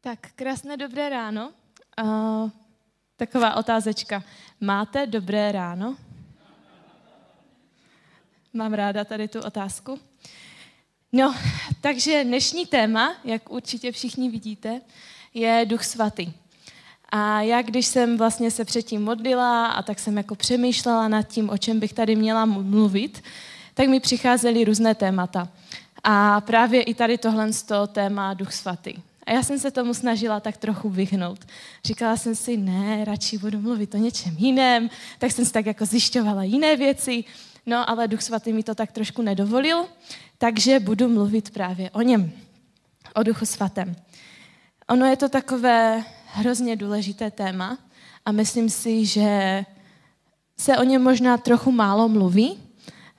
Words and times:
Tak, 0.00 0.18
krásné 0.34 0.76
dobré 0.76 1.08
ráno. 1.08 1.50
Uh, 2.02 2.50
taková 3.16 3.56
otázečka. 3.56 4.22
Máte 4.60 5.06
dobré 5.06 5.52
ráno? 5.52 5.96
Mám 8.52 8.72
ráda 8.74 9.04
tady 9.04 9.28
tu 9.28 9.40
otázku. 9.40 9.98
No, 11.12 11.34
takže 11.80 12.24
dnešní 12.24 12.66
téma, 12.66 13.14
jak 13.24 13.50
určitě 13.50 13.92
všichni 13.92 14.30
vidíte, 14.30 14.80
je 15.34 15.66
Duch 15.66 15.84
Svatý. 15.84 16.32
A 17.08 17.40
já, 17.40 17.62
když 17.62 17.86
jsem 17.86 18.18
vlastně 18.18 18.50
se 18.50 18.64
předtím 18.64 19.04
modlila 19.04 19.66
a 19.66 19.82
tak 19.82 19.98
jsem 19.98 20.16
jako 20.16 20.34
přemýšlela 20.34 21.08
nad 21.08 21.22
tím, 21.22 21.50
o 21.50 21.58
čem 21.58 21.80
bych 21.80 21.92
tady 21.92 22.16
měla 22.16 22.44
mluvit, 22.44 23.22
tak 23.74 23.88
mi 23.88 24.00
přicházely 24.00 24.64
různé 24.64 24.94
témata. 24.94 25.48
A 26.04 26.40
právě 26.40 26.82
i 26.82 26.94
tady 26.94 27.18
tohle 27.18 27.52
z 27.52 27.62
toho 27.62 27.86
téma 27.86 28.34
Duch 28.34 28.52
Svatý. 28.52 29.07
A 29.28 29.32
já 29.32 29.42
jsem 29.42 29.58
se 29.58 29.70
tomu 29.70 29.94
snažila 29.94 30.40
tak 30.40 30.56
trochu 30.56 30.88
vyhnout. 30.88 31.46
Říkala 31.84 32.16
jsem 32.16 32.34
si, 32.34 32.56
ne, 32.56 33.04
radši 33.04 33.38
budu 33.38 33.60
mluvit 33.60 33.94
o 33.94 33.98
něčem 33.98 34.36
jiném, 34.38 34.90
tak 35.18 35.32
jsem 35.32 35.44
si 35.44 35.52
tak 35.52 35.66
jako 35.66 35.86
zjišťovala 35.86 36.42
jiné 36.42 36.76
věci, 36.76 37.24
no 37.66 37.90
ale 37.90 38.08
Duch 38.08 38.22
Svatý 38.22 38.52
mi 38.52 38.62
to 38.62 38.74
tak 38.74 38.92
trošku 38.92 39.22
nedovolil, 39.22 39.84
takže 40.38 40.80
budu 40.80 41.08
mluvit 41.08 41.50
právě 41.50 41.90
o 41.90 42.02
něm, 42.02 42.32
o 43.14 43.22
Duchu 43.22 43.46
Svatém. 43.46 43.96
Ono 44.88 45.06
je 45.06 45.16
to 45.16 45.28
takové 45.28 46.04
hrozně 46.26 46.76
důležité 46.76 47.30
téma 47.30 47.78
a 48.24 48.32
myslím 48.32 48.70
si, 48.70 49.06
že 49.06 49.64
se 50.58 50.78
o 50.78 50.84
něm 50.84 51.02
možná 51.02 51.36
trochu 51.36 51.72
málo 51.72 52.08
mluví 52.08 52.58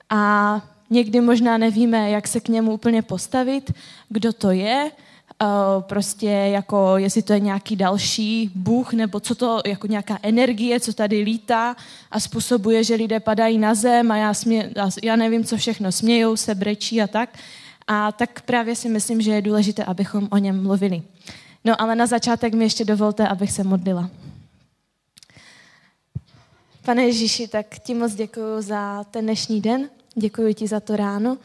a 0.10 0.62
někdy 0.90 1.22
možná 1.22 1.58
nevíme, 1.58 2.10
jak 2.10 2.28
se 2.28 2.40
k 2.40 2.48
němu 2.48 2.74
úplně 2.74 3.02
postavit, 3.02 3.72
kdo 4.10 4.34
to 4.34 4.52
je, 4.52 4.92
prostě 5.80 6.30
jako, 6.30 6.98
jestli 6.98 7.22
to 7.22 7.34
je 7.34 7.40
nějaký 7.40 7.76
další 7.76 8.52
bůh, 8.56 8.94
nebo 8.94 9.20
co 9.20 9.36
to, 9.36 9.62
jako 9.66 9.88
nějaká 9.88 10.20
energie, 10.24 10.80
co 10.80 10.94
tady 10.94 11.22
lítá 11.22 11.76
a 12.12 12.20
způsobuje, 12.20 12.84
že 12.84 12.96
lidé 12.96 13.20
padají 13.20 13.58
na 13.58 13.76
zem 13.76 14.12
a 14.12 14.18
já, 14.18 14.34
smě, 14.34 14.74
já 15.04 15.16
nevím, 15.16 15.44
co 15.44 15.58
všechno, 15.58 15.92
smějou 15.92 16.36
se, 16.36 16.56
brečí 16.56 17.02
a 17.02 17.08
tak. 17.08 17.30
A 17.88 18.12
tak 18.12 18.42
právě 18.42 18.76
si 18.76 18.90
myslím, 18.90 19.22
že 19.22 19.32
je 19.32 19.42
důležité, 19.42 19.84
abychom 19.84 20.28
o 20.32 20.38
něm 20.38 20.64
mluvili. 20.64 21.02
No 21.66 21.82
ale 21.82 21.96
na 21.96 22.06
začátek 22.06 22.54
mi 22.54 22.66
ještě 22.66 22.86
dovolte, 22.86 23.28
abych 23.28 23.52
se 23.52 23.64
modlila. 23.64 24.10
Pane 26.86 27.04
Ježíši, 27.04 27.48
tak 27.48 27.80
ti 27.80 27.94
moc 27.94 28.14
děkuji 28.14 28.62
za 28.62 29.04
ten 29.04 29.26
dnešní 29.26 29.62
den, 29.62 29.90
děkuji 30.16 30.54
ti 30.54 30.68
za 30.68 30.80
to 30.80 30.96
ráno 30.96 31.38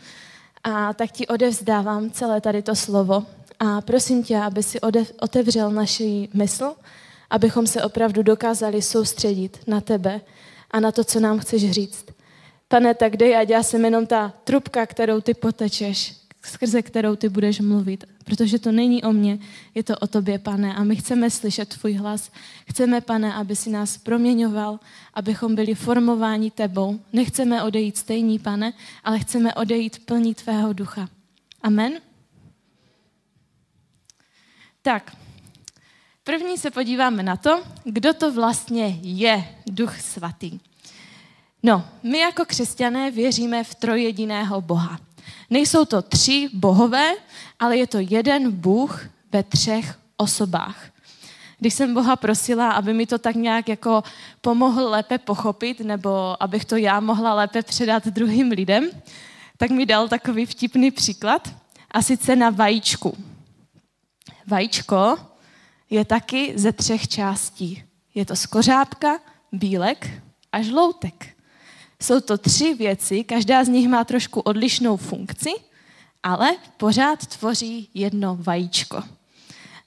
a 0.64 0.92
tak 0.92 1.12
ti 1.12 1.26
odevzdávám 1.26 2.10
celé 2.10 2.40
tady 2.40 2.62
to 2.62 2.74
slovo, 2.74 3.26
a 3.58 3.80
prosím 3.80 4.24
tě, 4.24 4.38
aby 4.38 4.62
si 4.62 4.80
otevřel 5.20 5.70
naši 5.70 6.28
mysl, 6.34 6.74
abychom 7.30 7.66
se 7.66 7.82
opravdu 7.82 8.22
dokázali 8.22 8.82
soustředit 8.82 9.58
na 9.66 9.80
tebe 9.80 10.20
a 10.70 10.80
na 10.80 10.92
to, 10.92 11.04
co 11.04 11.20
nám 11.20 11.38
chceš 11.38 11.70
říct. 11.70 12.06
Pane, 12.68 12.94
tak 12.94 13.16
dej, 13.16 13.36
ať 13.36 13.48
já 13.48 13.62
jsem 13.62 13.84
jenom 13.84 14.06
ta 14.06 14.32
trubka, 14.44 14.86
kterou 14.86 15.20
ty 15.20 15.34
potečeš, 15.34 16.16
skrze 16.42 16.82
kterou 16.82 17.16
ty 17.16 17.28
budeš 17.28 17.60
mluvit. 17.60 18.04
Protože 18.24 18.58
to 18.58 18.72
není 18.72 19.02
o 19.02 19.12
mně, 19.12 19.38
je 19.74 19.82
to 19.82 19.96
o 19.96 20.06
tobě, 20.06 20.38
pane. 20.38 20.74
A 20.74 20.84
my 20.84 20.96
chceme 20.96 21.30
slyšet 21.30 21.68
tvůj 21.68 21.92
hlas. 21.92 22.30
Chceme, 22.68 23.00
pane, 23.00 23.34
aby 23.34 23.56
si 23.56 23.70
nás 23.70 23.98
proměňoval, 23.98 24.80
abychom 25.14 25.54
byli 25.54 25.74
formováni 25.74 26.50
tebou. 26.50 27.00
Nechceme 27.12 27.62
odejít 27.62 27.98
stejný, 27.98 28.38
pane, 28.38 28.72
ale 29.04 29.18
chceme 29.18 29.54
odejít 29.54 30.06
plní 30.06 30.34
tvého 30.34 30.72
ducha. 30.72 31.08
Amen. 31.62 31.92
Tak, 34.86 35.16
první 36.24 36.58
se 36.58 36.70
podíváme 36.70 37.22
na 37.22 37.36
to, 37.36 37.62
kdo 37.84 38.14
to 38.14 38.32
vlastně 38.32 38.98
je 39.02 39.44
Duch 39.66 40.00
Svatý. 40.00 40.60
No, 41.62 41.84
my 42.02 42.18
jako 42.18 42.44
křesťané 42.44 43.10
věříme 43.10 43.64
v 43.64 43.74
trojediného 43.74 44.60
Boha. 44.60 44.98
Nejsou 45.50 45.84
to 45.84 46.02
tři 46.02 46.48
bohové, 46.54 47.12
ale 47.60 47.76
je 47.76 47.86
to 47.86 47.98
jeden 47.98 48.52
Bůh 48.52 49.06
ve 49.32 49.42
třech 49.42 49.98
osobách. 50.16 50.84
Když 51.58 51.74
jsem 51.74 51.94
Boha 51.94 52.16
prosila, 52.16 52.72
aby 52.72 52.94
mi 52.94 53.06
to 53.06 53.18
tak 53.18 53.34
nějak 53.34 53.68
jako 53.68 54.02
pomohl 54.40 54.88
lépe 54.88 55.18
pochopit, 55.18 55.80
nebo 55.80 56.42
abych 56.42 56.64
to 56.64 56.76
já 56.76 57.00
mohla 57.00 57.34
lépe 57.34 57.62
předat 57.62 58.06
druhým 58.06 58.50
lidem, 58.50 58.90
tak 59.56 59.70
mi 59.70 59.86
dal 59.86 60.08
takový 60.08 60.46
vtipný 60.46 60.90
příklad, 60.90 61.54
a 61.90 62.02
sice 62.02 62.36
na 62.36 62.50
vajíčku. 62.50 63.16
Vajíčko 64.46 65.18
je 65.90 66.04
taky 66.04 66.52
ze 66.56 66.72
třech 66.72 67.08
částí. 67.08 67.84
Je 68.14 68.26
to 68.26 68.36
skořápka, 68.36 69.18
bílek 69.52 70.10
a 70.52 70.62
žloutek. 70.62 71.26
Jsou 72.02 72.20
to 72.20 72.38
tři 72.38 72.74
věci, 72.74 73.24
každá 73.24 73.64
z 73.64 73.68
nich 73.68 73.88
má 73.88 74.04
trošku 74.04 74.40
odlišnou 74.40 74.96
funkci, 74.96 75.50
ale 76.22 76.56
pořád 76.76 77.26
tvoří 77.26 77.88
jedno 77.94 78.36
vajíčko. 78.40 79.02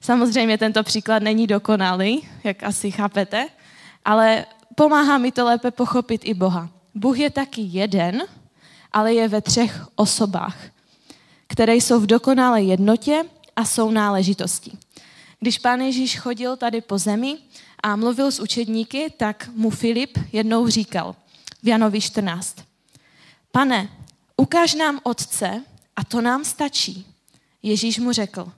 Samozřejmě 0.01 0.57
tento 0.57 0.84
příklad 0.84 1.24
není 1.24 1.47
dokonalý, 1.47 2.28
jak 2.44 2.63
asi 2.63 2.91
chápete, 2.91 3.47
ale 4.06 4.45
pomáhá 4.75 5.18
mi 5.18 5.31
to 5.31 5.45
lépe 5.45 5.72
pochopit 5.72 6.22
i 6.24 6.34
Boha. 6.34 6.69
Bůh 6.95 7.19
je 7.19 7.29
taky 7.29 7.62
jeden, 7.62 8.24
ale 8.91 9.13
je 9.13 9.28
ve 9.28 9.41
třech 9.41 9.88
osobách, 9.95 10.57
které 11.47 11.75
jsou 11.75 12.00
v 12.00 12.06
dokonalé 12.06 12.62
jednotě 12.62 13.24
a 13.57 13.66
jsou 13.66 13.91
náležitosti. 13.91 14.72
Když 15.40 15.59
pán 15.59 15.81
Ježíš 15.81 16.19
chodil 16.19 16.57
tady 16.57 16.81
po 16.81 16.97
zemi 16.97 17.38
a 17.84 17.95
mluvil 17.95 18.31
s 18.31 18.40
učedníky, 18.40 19.13
tak 19.18 19.50
mu 19.53 19.69
Filip 19.69 20.18
jednou 20.31 20.68
říkal 20.68 21.16
v 21.63 21.68
Janovi 21.68 22.01
14. 22.01 22.57
Pane, 23.51 23.90
ukáž 24.38 24.73
nám 24.73 25.00
Otce 25.03 25.63
a 25.95 26.03
to 26.03 26.22
nám 26.22 26.45
stačí. 26.45 27.06
Ježíš 27.63 28.00
mu 28.00 28.12
řekl, 28.12 28.51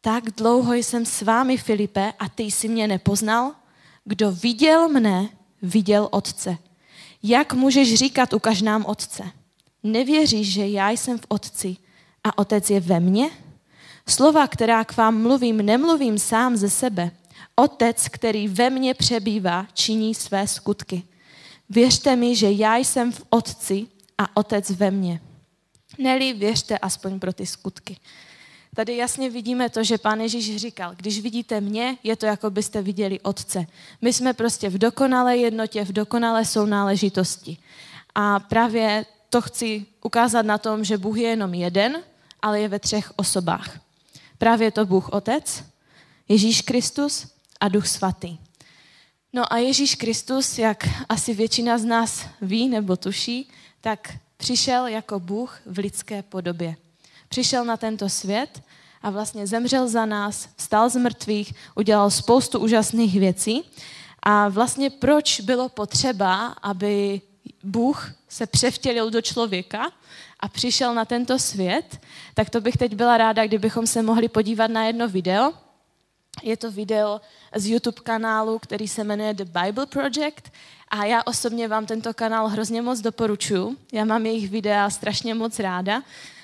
tak 0.00 0.24
dlouho 0.24 0.74
jsem 0.74 1.06
s 1.06 1.22
vámi, 1.22 1.56
Filipe, 1.56 2.12
a 2.18 2.28
ty 2.28 2.42
jsi 2.42 2.68
mě 2.68 2.88
nepoznal? 2.88 3.54
Kdo 4.04 4.32
viděl 4.32 4.88
mne, 4.88 5.28
viděl 5.62 6.08
Otce. 6.10 6.58
Jak 7.22 7.52
můžeš 7.52 7.94
říkat, 7.94 8.32
ukaž 8.32 8.62
nám 8.62 8.84
Otce? 8.86 9.30
Nevěříš, 9.82 10.52
že 10.52 10.68
já 10.68 10.90
jsem 10.90 11.18
v 11.18 11.26
Otci 11.28 11.76
a 12.24 12.38
Otec 12.38 12.70
je 12.70 12.80
ve 12.80 13.00
mně? 13.00 13.30
Slova, 14.08 14.46
která 14.46 14.84
k 14.84 14.96
vám 14.96 15.22
mluvím, 15.22 15.56
nemluvím 15.56 16.18
sám 16.18 16.56
ze 16.56 16.70
sebe. 16.70 17.10
Otec, 17.54 18.08
který 18.08 18.48
ve 18.48 18.70
mně 18.70 18.94
přebývá, 18.94 19.66
činí 19.72 20.14
své 20.14 20.46
skutky. 20.46 21.02
Věřte 21.70 22.16
mi, 22.16 22.36
že 22.36 22.50
já 22.50 22.76
jsem 22.76 23.12
v 23.12 23.22
Otci 23.30 23.86
a 24.18 24.36
Otec 24.36 24.70
ve 24.70 24.90
mně. 24.90 25.20
Neli 25.98 26.32
věřte 26.32 26.78
aspoň 26.78 27.20
pro 27.20 27.32
ty 27.32 27.46
skutky. 27.46 27.96
Tady 28.74 28.96
jasně 28.96 29.30
vidíme 29.30 29.70
to, 29.70 29.84
že 29.84 29.98
pán 29.98 30.20
Ježíš 30.20 30.56
říkal, 30.56 30.94
když 30.96 31.20
vidíte 31.20 31.60
mě, 31.60 31.96
je 32.02 32.16
to 32.16 32.26
jako 32.26 32.50
byste 32.50 32.82
viděli 32.82 33.20
Otce. 33.20 33.66
My 34.00 34.12
jsme 34.12 34.32
prostě 34.32 34.68
v 34.68 34.78
dokonalé 34.78 35.36
jednotě, 35.36 35.84
v 35.84 35.92
dokonalé 35.92 36.44
sounáležitosti. 36.44 37.56
A 38.14 38.40
právě 38.40 39.06
to 39.30 39.40
chci 39.40 39.86
ukázat 40.02 40.46
na 40.46 40.58
tom, 40.58 40.84
že 40.84 40.98
Bůh 40.98 41.16
je 41.18 41.28
jenom 41.28 41.54
jeden, 41.54 42.02
ale 42.42 42.60
je 42.60 42.68
ve 42.68 42.78
třech 42.78 43.12
osobách. 43.16 43.81
Právě 44.42 44.70
to 44.70 44.86
Bůh 44.86 45.08
Otec, 45.08 45.64
Ježíš 46.28 46.62
Kristus 46.62 47.26
a 47.60 47.68
Duch 47.68 47.86
Svatý. 47.86 48.38
No 49.32 49.52
a 49.52 49.56
Ježíš 49.56 49.94
Kristus, 49.94 50.58
jak 50.58 50.88
asi 51.08 51.34
většina 51.34 51.78
z 51.78 51.84
nás 51.84 52.26
ví 52.40 52.68
nebo 52.68 52.96
tuší, 52.96 53.48
tak 53.80 54.18
přišel 54.36 54.86
jako 54.86 55.20
Bůh 55.20 55.60
v 55.66 55.78
lidské 55.78 56.22
podobě. 56.22 56.76
Přišel 57.28 57.64
na 57.64 57.76
tento 57.76 58.08
svět 58.08 58.62
a 59.02 59.10
vlastně 59.10 59.46
zemřel 59.46 59.88
za 59.88 60.06
nás, 60.06 60.48
vstal 60.56 60.90
z 60.90 60.96
mrtvých, 60.96 61.54
udělal 61.74 62.10
spoustu 62.10 62.58
úžasných 62.58 63.20
věcí. 63.20 63.62
A 64.22 64.48
vlastně 64.48 64.90
proč 64.90 65.40
bylo 65.40 65.68
potřeba, 65.68 66.46
aby 66.46 67.20
Bůh 67.62 68.12
se 68.28 68.46
převtělil 68.46 69.10
do 69.10 69.22
člověka 69.22 69.90
a 70.40 70.48
přišel 70.48 70.94
na 70.94 71.04
tento 71.04 71.38
svět, 71.38 72.00
tak 72.34 72.50
to 72.50 72.60
bych 72.60 72.76
teď 72.76 72.94
byla 72.94 73.16
ráda, 73.16 73.46
kdybychom 73.46 73.86
se 73.86 74.02
mohli 74.02 74.28
podívat 74.28 74.70
na 74.70 74.84
jedno 74.84 75.08
video. 75.08 75.52
Je 76.42 76.56
to 76.56 76.70
video 76.70 77.20
z 77.54 77.66
YouTube 77.66 78.00
kanálu, 78.02 78.58
který 78.58 78.88
se 78.88 79.04
jmenuje 79.04 79.34
The 79.34 79.44
Bible 79.44 79.86
Project 79.86 80.52
a 80.88 81.04
já 81.04 81.22
osobně 81.22 81.68
vám 81.68 81.86
tento 81.86 82.14
kanál 82.14 82.48
hrozně 82.48 82.82
moc 82.82 83.00
doporučuji. 83.00 83.76
Já 83.92 84.04
mám 84.04 84.26
jejich 84.26 84.50
videa 84.50 84.90
strašně 84.90 85.34
moc 85.34 85.58
ráda 85.58 86.02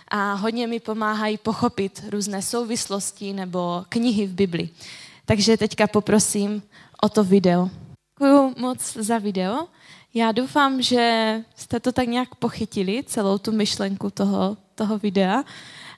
a 0.08 0.32
hodně 0.32 0.66
mi 0.66 0.80
pomáhají 0.80 1.38
pochopit 1.38 2.04
různé 2.10 2.42
souvislosti 2.42 3.32
nebo 3.32 3.84
knihy 3.88 4.26
v 4.26 4.34
Bibli. 4.34 4.68
Takže 5.24 5.56
teďka 5.56 5.86
poprosím 5.86 6.62
o 7.02 7.08
to 7.08 7.24
video. 7.24 7.70
Děkuji 8.18 8.54
moc 8.58 8.92
za 8.96 9.18
video 9.18 9.68
já 10.18 10.32
doufám, 10.32 10.82
že 10.82 11.44
jste 11.56 11.80
to 11.80 11.92
tak 11.92 12.08
nějak 12.08 12.34
pochytili, 12.34 13.04
celou 13.06 13.38
tu 13.38 13.52
myšlenku 13.52 14.10
toho, 14.10 14.56
toho 14.74 14.98
videa. 14.98 15.44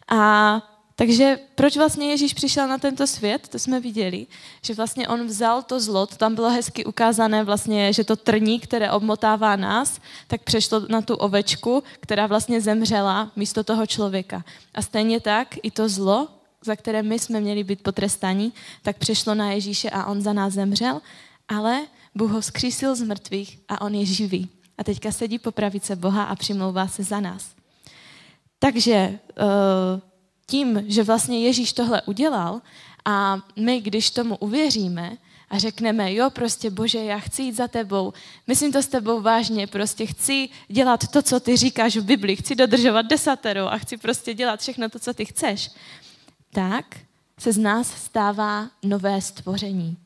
A 0.09 0.63
Takže 1.01 1.39
proč 1.55 1.77
vlastně 1.77 2.11
Ježíš 2.11 2.35
přišel 2.35 2.69
na 2.69 2.79
tento 2.79 3.07
svět, 3.07 3.49
to 3.49 3.59
jsme 3.59 3.81
viděli, 3.81 4.27
že 4.63 4.75
vlastně 4.75 5.09
on 5.09 5.27
vzal 5.27 5.63
to 5.63 5.81
zlo, 5.81 6.07
to 6.07 6.17
tam 6.17 6.35
bylo 6.35 6.51
hezky 6.51 6.85
ukázané 6.85 7.45
vlastně, 7.45 7.93
že 7.93 8.05
to 8.05 8.17
trní, 8.17 8.61
které 8.61 8.91
obmotává 8.91 9.57
nás, 9.57 10.01
tak 10.27 10.43
přešlo 10.43 10.83
na 10.89 11.03
tu 11.03 11.15
ovečku, 11.15 11.83
která 12.01 12.27
vlastně 12.27 12.61
zemřela 12.61 13.33
místo 13.37 13.65
toho 13.65 13.87
člověka. 13.87 14.45
A 14.75 14.83
stejně 14.83 15.21
tak 15.21 15.49
i 15.63 15.71
to 15.71 15.89
zlo, 15.89 16.29
za 16.65 16.77
které 16.77 17.03
my 17.03 17.19
jsme 17.19 17.41
měli 17.41 17.65
být 17.65 17.83
potrestáni, 17.83 18.53
tak 18.83 18.99
přešlo 18.99 19.35
na 19.35 19.53
Ježíše 19.53 19.91
a 19.91 20.05
on 20.05 20.23
za 20.23 20.33
nás 20.33 20.53
zemřel, 20.53 21.01
ale 21.49 21.81
Bůh 22.21 22.31
ho 22.31 22.41
vzkřísil 22.41 22.97
z 22.97 23.03
mrtvých 23.03 23.59
a 23.69 23.81
on 23.81 23.95
je 23.95 24.07
živý. 24.07 24.49
A 24.79 24.85
teďka 24.85 25.13
sedí 25.13 25.39
po 25.39 25.53
pravice 25.53 25.97
Boha 25.97 26.25
a 26.25 26.35
přimlouvá 26.35 26.89
se 26.89 27.03
za 27.03 27.21
nás. 27.21 27.49
Takže 28.59 28.93
eh, 28.93 29.19
tím, 30.47 30.85
že 30.87 31.03
vlastně 31.03 31.41
Ježíš 31.41 31.73
tohle 31.73 32.03
udělal 32.03 32.61
a 33.05 33.41
my, 33.57 33.81
když 33.81 34.11
tomu 34.11 34.37
uvěříme 34.37 35.17
a 35.51 35.59
řekneme, 35.59 36.15
jo, 36.15 36.31
prostě 36.31 36.71
Bože, 36.71 37.05
já 37.05 37.19
chci 37.19 37.43
jít 37.43 37.57
za 37.57 37.69
tebou, 37.69 38.13
myslím 38.47 38.73
to 38.73 38.83
s 38.83 38.87
tebou 38.87 39.21
vážně, 39.21 39.67
prostě 39.67 40.07
chci 40.07 40.49
dělat 40.69 41.09
to, 41.09 41.23
co 41.23 41.41
ty 41.41 41.57
říkáš 41.57 41.97
v 41.97 42.05
Biblii, 42.05 42.37
chci 42.37 42.55
dodržovat 42.55 43.03
desatero 43.03 43.73
a 43.73 43.79
chci 43.79 43.97
prostě 43.97 44.35
dělat 44.35 44.61
všechno 44.61 44.89
to, 44.89 44.99
co 44.99 45.15
ty 45.15 45.25
chceš, 45.25 45.71
tak 46.53 46.97
se 47.39 47.53
z 47.53 47.59
nás 47.59 48.05
stává 48.05 48.69
nové 48.83 49.21
stvoření. 49.21 49.97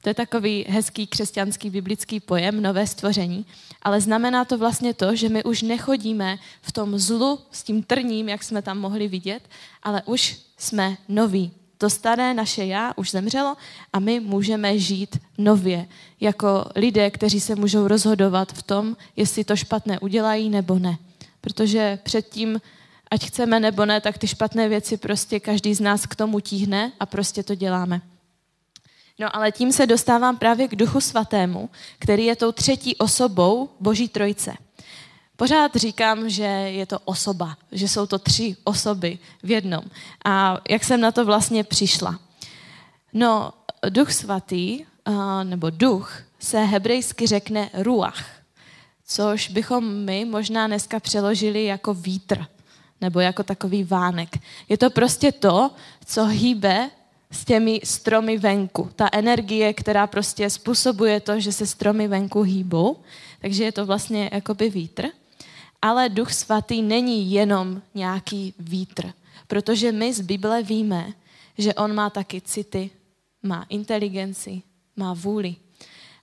To 0.00 0.08
je 0.08 0.14
takový 0.14 0.64
hezký 0.68 1.06
křesťanský 1.06 1.70
biblický 1.70 2.20
pojem, 2.20 2.62
nové 2.62 2.86
stvoření, 2.86 3.46
ale 3.82 4.00
znamená 4.00 4.44
to 4.44 4.58
vlastně 4.58 4.94
to, 4.94 5.16
že 5.16 5.28
my 5.28 5.44
už 5.44 5.62
nechodíme 5.62 6.38
v 6.62 6.72
tom 6.72 6.98
zlu 6.98 7.38
s 7.50 7.62
tím 7.62 7.82
trním, 7.82 8.28
jak 8.28 8.42
jsme 8.42 8.62
tam 8.62 8.78
mohli 8.78 9.08
vidět, 9.08 9.42
ale 9.82 10.02
už 10.06 10.40
jsme 10.58 10.96
noví. 11.08 11.50
To 11.78 11.90
staré 11.90 12.34
naše 12.34 12.64
já 12.64 12.92
už 12.96 13.10
zemřelo 13.10 13.56
a 13.92 13.98
my 13.98 14.20
můžeme 14.20 14.78
žít 14.78 15.18
nově, 15.38 15.86
jako 16.20 16.64
lidé, 16.76 17.10
kteří 17.10 17.40
se 17.40 17.54
můžou 17.54 17.88
rozhodovat 17.88 18.52
v 18.52 18.62
tom, 18.62 18.96
jestli 19.16 19.44
to 19.44 19.56
špatné 19.56 19.98
udělají 20.00 20.50
nebo 20.50 20.78
ne. 20.78 20.98
Protože 21.40 21.98
předtím, 22.02 22.60
ať 23.10 23.26
chceme 23.26 23.60
nebo 23.60 23.86
ne, 23.86 24.00
tak 24.00 24.18
ty 24.18 24.26
špatné 24.26 24.68
věci 24.68 24.96
prostě 24.96 25.40
každý 25.40 25.74
z 25.74 25.80
nás 25.80 26.06
k 26.06 26.14
tomu 26.14 26.40
tíhne 26.40 26.92
a 27.00 27.06
prostě 27.06 27.42
to 27.42 27.54
děláme. 27.54 28.00
No 29.20 29.36
ale 29.36 29.52
tím 29.52 29.72
se 29.72 29.86
dostávám 29.86 30.36
právě 30.36 30.68
k 30.68 30.76
Duchu 30.76 31.00
Svatému, 31.00 31.70
který 31.98 32.24
je 32.24 32.36
tou 32.36 32.52
třetí 32.52 32.96
osobou 32.96 33.68
Boží 33.80 34.08
Trojce. 34.08 34.52
Pořád 35.36 35.76
říkám, 35.76 36.30
že 36.30 36.42
je 36.44 36.86
to 36.86 36.98
osoba, 37.04 37.56
že 37.72 37.88
jsou 37.88 38.06
to 38.06 38.18
tři 38.18 38.56
osoby 38.64 39.18
v 39.42 39.50
jednom. 39.50 39.84
A 40.24 40.58
jak 40.70 40.84
jsem 40.84 41.00
na 41.00 41.12
to 41.12 41.24
vlastně 41.24 41.64
přišla? 41.64 42.18
No, 43.12 43.52
Duch 43.88 44.12
Svatý, 44.12 44.84
nebo 45.42 45.70
duch, 45.70 46.22
se 46.38 46.64
hebrejsky 46.64 47.26
řekne 47.26 47.70
ruach, 47.74 48.24
což 49.06 49.48
bychom 49.48 49.94
my 49.94 50.24
možná 50.24 50.66
dneska 50.66 51.00
přeložili 51.00 51.64
jako 51.64 51.94
vítr, 51.94 52.46
nebo 53.00 53.20
jako 53.20 53.42
takový 53.42 53.84
vánek. 53.84 54.38
Je 54.68 54.78
to 54.78 54.90
prostě 54.90 55.32
to, 55.32 55.70
co 56.04 56.24
hýbe 56.24 56.90
s 57.30 57.44
těmi 57.44 57.80
stromy 57.84 58.38
venku. 58.38 58.90
Ta 58.96 59.08
energie, 59.12 59.72
která 59.72 60.06
prostě 60.06 60.50
způsobuje 60.50 61.20
to, 61.20 61.40
že 61.40 61.52
se 61.52 61.66
stromy 61.66 62.08
venku 62.08 62.42
hýbou, 62.42 62.96
takže 63.40 63.64
je 63.64 63.72
to 63.72 63.86
vlastně 63.86 64.30
jakoby 64.32 64.70
vítr. 64.70 65.08
Ale 65.82 66.08
Duch 66.08 66.32
Svatý 66.32 66.82
není 66.82 67.32
jenom 67.32 67.82
nějaký 67.94 68.54
vítr, 68.58 69.12
protože 69.46 69.92
my 69.92 70.12
z 70.12 70.20
Bible 70.20 70.62
víme, 70.62 71.12
že 71.58 71.74
on 71.74 71.94
má 71.94 72.10
taky 72.10 72.40
city, 72.40 72.90
má 73.42 73.66
inteligenci, 73.68 74.62
má 74.96 75.14
vůli. 75.14 75.56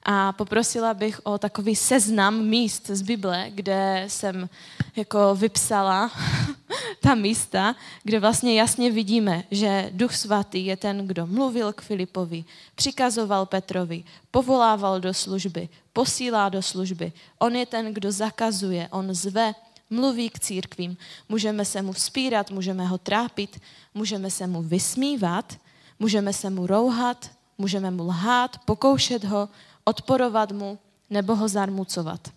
A 0.10 0.32
poprosila 0.32 0.94
bych 0.94 1.20
o 1.24 1.38
takový 1.38 1.76
seznam 1.76 2.46
míst 2.46 2.88
z 2.88 3.02
Bible, 3.02 3.46
kde 3.50 4.06
jsem 4.08 4.50
jako 4.96 5.36
vypsala 5.36 6.12
ta 7.02 7.16
místa, 7.16 7.76
kde 8.04 8.20
vlastně 8.20 8.60
jasně 8.60 8.92
vidíme, 8.92 9.44
že 9.52 9.90
Duch 9.94 10.16
Svatý 10.16 10.66
je 10.66 10.78
ten, 10.78 11.08
kdo 11.08 11.28
mluvil 11.28 11.74
k 11.74 11.82
Filipovi, 11.82 12.46
přikazoval 12.76 13.46
Petrovi, 13.46 14.04
povolával 14.32 15.00
do 15.00 15.14
služby, 15.14 15.70
posílá 15.94 16.50
do 16.50 16.62
služby. 16.62 17.14
On 17.40 17.56
je 17.56 17.66
ten, 17.66 17.94
kdo 17.94 18.12
zakazuje, 18.12 18.88
on 18.92 19.14
zve, 19.14 19.54
mluví 19.90 20.30
k 20.30 20.40
církvím. 20.40 20.98
Můžeme 21.30 21.66
se 21.66 21.82
mu 21.82 21.92
vzpírat, 21.92 22.52
můžeme 22.52 22.86
ho 22.86 22.98
trápit, 22.98 23.62
můžeme 23.94 24.32
se 24.32 24.48
mu 24.48 24.62
vysmívat, 24.62 25.58
můžeme 26.00 26.34
se 26.34 26.50
mu 26.50 26.68
rouhat, 26.68 27.32
můžeme 27.58 27.92
mu 27.92 28.04
lhát, 28.04 28.58
pokoušet 28.66 29.24
ho, 29.24 29.50
odporovat 29.88 30.52
mu 30.52 30.80
nebo 31.10 31.36
ho 31.36 31.48
zarmucovat. 31.48 32.28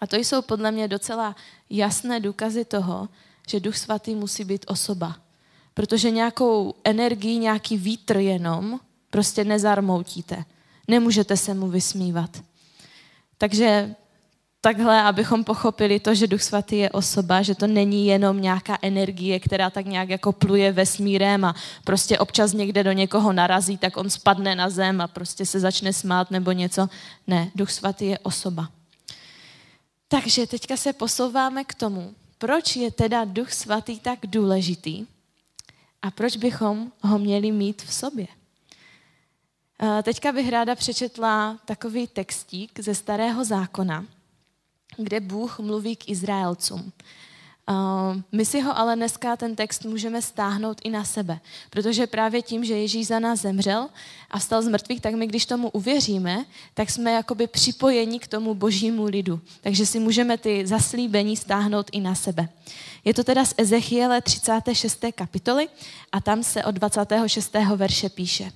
A 0.00 0.06
to 0.06 0.16
jsou 0.16 0.42
podle 0.42 0.72
mě 0.72 0.88
docela 0.88 1.36
jasné 1.70 2.20
důkazy 2.20 2.64
toho, 2.64 3.08
že 3.48 3.60
Duch 3.60 3.76
Svatý 3.76 4.14
musí 4.14 4.44
být 4.44 4.64
osoba. 4.68 5.16
Protože 5.74 6.10
nějakou 6.10 6.74
energii, 6.84 7.38
nějaký 7.38 7.76
vítr 7.76 8.16
jenom 8.16 8.80
prostě 9.10 9.44
nezarmoutíte. 9.44 10.44
Nemůžete 10.88 11.36
se 11.36 11.54
mu 11.54 11.68
vysmívat. 11.68 12.42
Takže 13.38 13.94
takhle, 14.64 15.02
abychom 15.02 15.44
pochopili 15.44 16.00
to, 16.00 16.14
že 16.14 16.26
Duch 16.26 16.42
Svatý 16.42 16.76
je 16.76 16.90
osoba, 16.90 17.42
že 17.42 17.54
to 17.54 17.66
není 17.66 18.06
jenom 18.06 18.40
nějaká 18.40 18.78
energie, 18.82 19.40
která 19.40 19.70
tak 19.70 19.86
nějak 19.86 20.08
jako 20.08 20.32
pluje 20.32 20.72
vesmírem 20.72 21.44
a 21.44 21.54
prostě 21.84 22.18
občas 22.18 22.52
někde 22.52 22.84
do 22.84 22.92
někoho 22.92 23.32
narazí, 23.32 23.78
tak 23.78 23.96
on 23.96 24.10
spadne 24.10 24.54
na 24.54 24.70
zem 24.70 25.00
a 25.00 25.06
prostě 25.06 25.46
se 25.46 25.60
začne 25.60 25.92
smát 25.92 26.30
nebo 26.30 26.52
něco. 26.52 26.88
Ne, 27.26 27.50
Duch 27.54 27.70
Svatý 27.70 28.06
je 28.06 28.18
osoba. 28.18 28.68
Takže 30.08 30.46
teďka 30.46 30.76
se 30.76 30.92
posouváme 30.92 31.64
k 31.64 31.74
tomu, 31.74 32.14
proč 32.38 32.76
je 32.76 32.90
teda 32.90 33.24
Duch 33.24 33.52
Svatý 33.52 34.00
tak 34.00 34.18
důležitý 34.26 35.06
a 36.02 36.10
proč 36.10 36.36
bychom 36.36 36.92
ho 37.00 37.18
měli 37.18 37.52
mít 37.52 37.82
v 37.82 37.94
sobě. 37.94 38.26
Teďka 40.02 40.32
bych 40.32 40.48
ráda 40.48 40.74
přečetla 40.74 41.58
takový 41.64 42.06
textík 42.06 42.80
ze 42.80 42.94
Starého 42.94 43.44
zákona, 43.44 44.04
kde 44.96 45.20
Bůh 45.20 45.58
mluví 45.58 45.96
k 45.96 46.08
Izraelcům. 46.08 46.92
My 48.32 48.44
si 48.44 48.60
ho 48.60 48.78
ale 48.78 48.96
dneska 48.96 49.36
ten 49.36 49.56
text 49.56 49.84
můžeme 49.84 50.22
stáhnout 50.22 50.80
i 50.84 50.90
na 50.90 51.04
sebe, 51.04 51.40
protože 51.70 52.06
právě 52.06 52.42
tím, 52.42 52.64
že 52.64 52.78
Ježíš 52.78 53.06
za 53.06 53.18
nás 53.18 53.40
zemřel 53.40 53.88
a 54.30 54.38
vstal 54.38 54.62
z 54.62 54.68
mrtvých, 54.68 55.00
tak 55.00 55.14
my, 55.14 55.26
když 55.26 55.46
tomu 55.46 55.70
uvěříme, 55.70 56.44
tak 56.74 56.90
jsme 56.90 57.12
jakoby 57.12 57.46
připojeni 57.46 58.18
k 58.18 58.26
tomu 58.26 58.54
božímu 58.54 59.04
lidu. 59.04 59.40
Takže 59.60 59.86
si 59.86 59.98
můžeme 59.98 60.38
ty 60.38 60.66
zaslíbení 60.66 61.36
stáhnout 61.36 61.86
i 61.92 62.00
na 62.00 62.14
sebe. 62.14 62.48
Je 63.04 63.14
to 63.14 63.24
teda 63.24 63.44
z 63.44 63.54
Ezechiele 63.56 64.20
36. 64.20 65.04
kapitoly 65.14 65.68
a 66.12 66.20
tam 66.20 66.42
se 66.42 66.64
od 66.64 66.74
26. 66.74 67.54
verše 67.76 68.08
píše. 68.08 68.52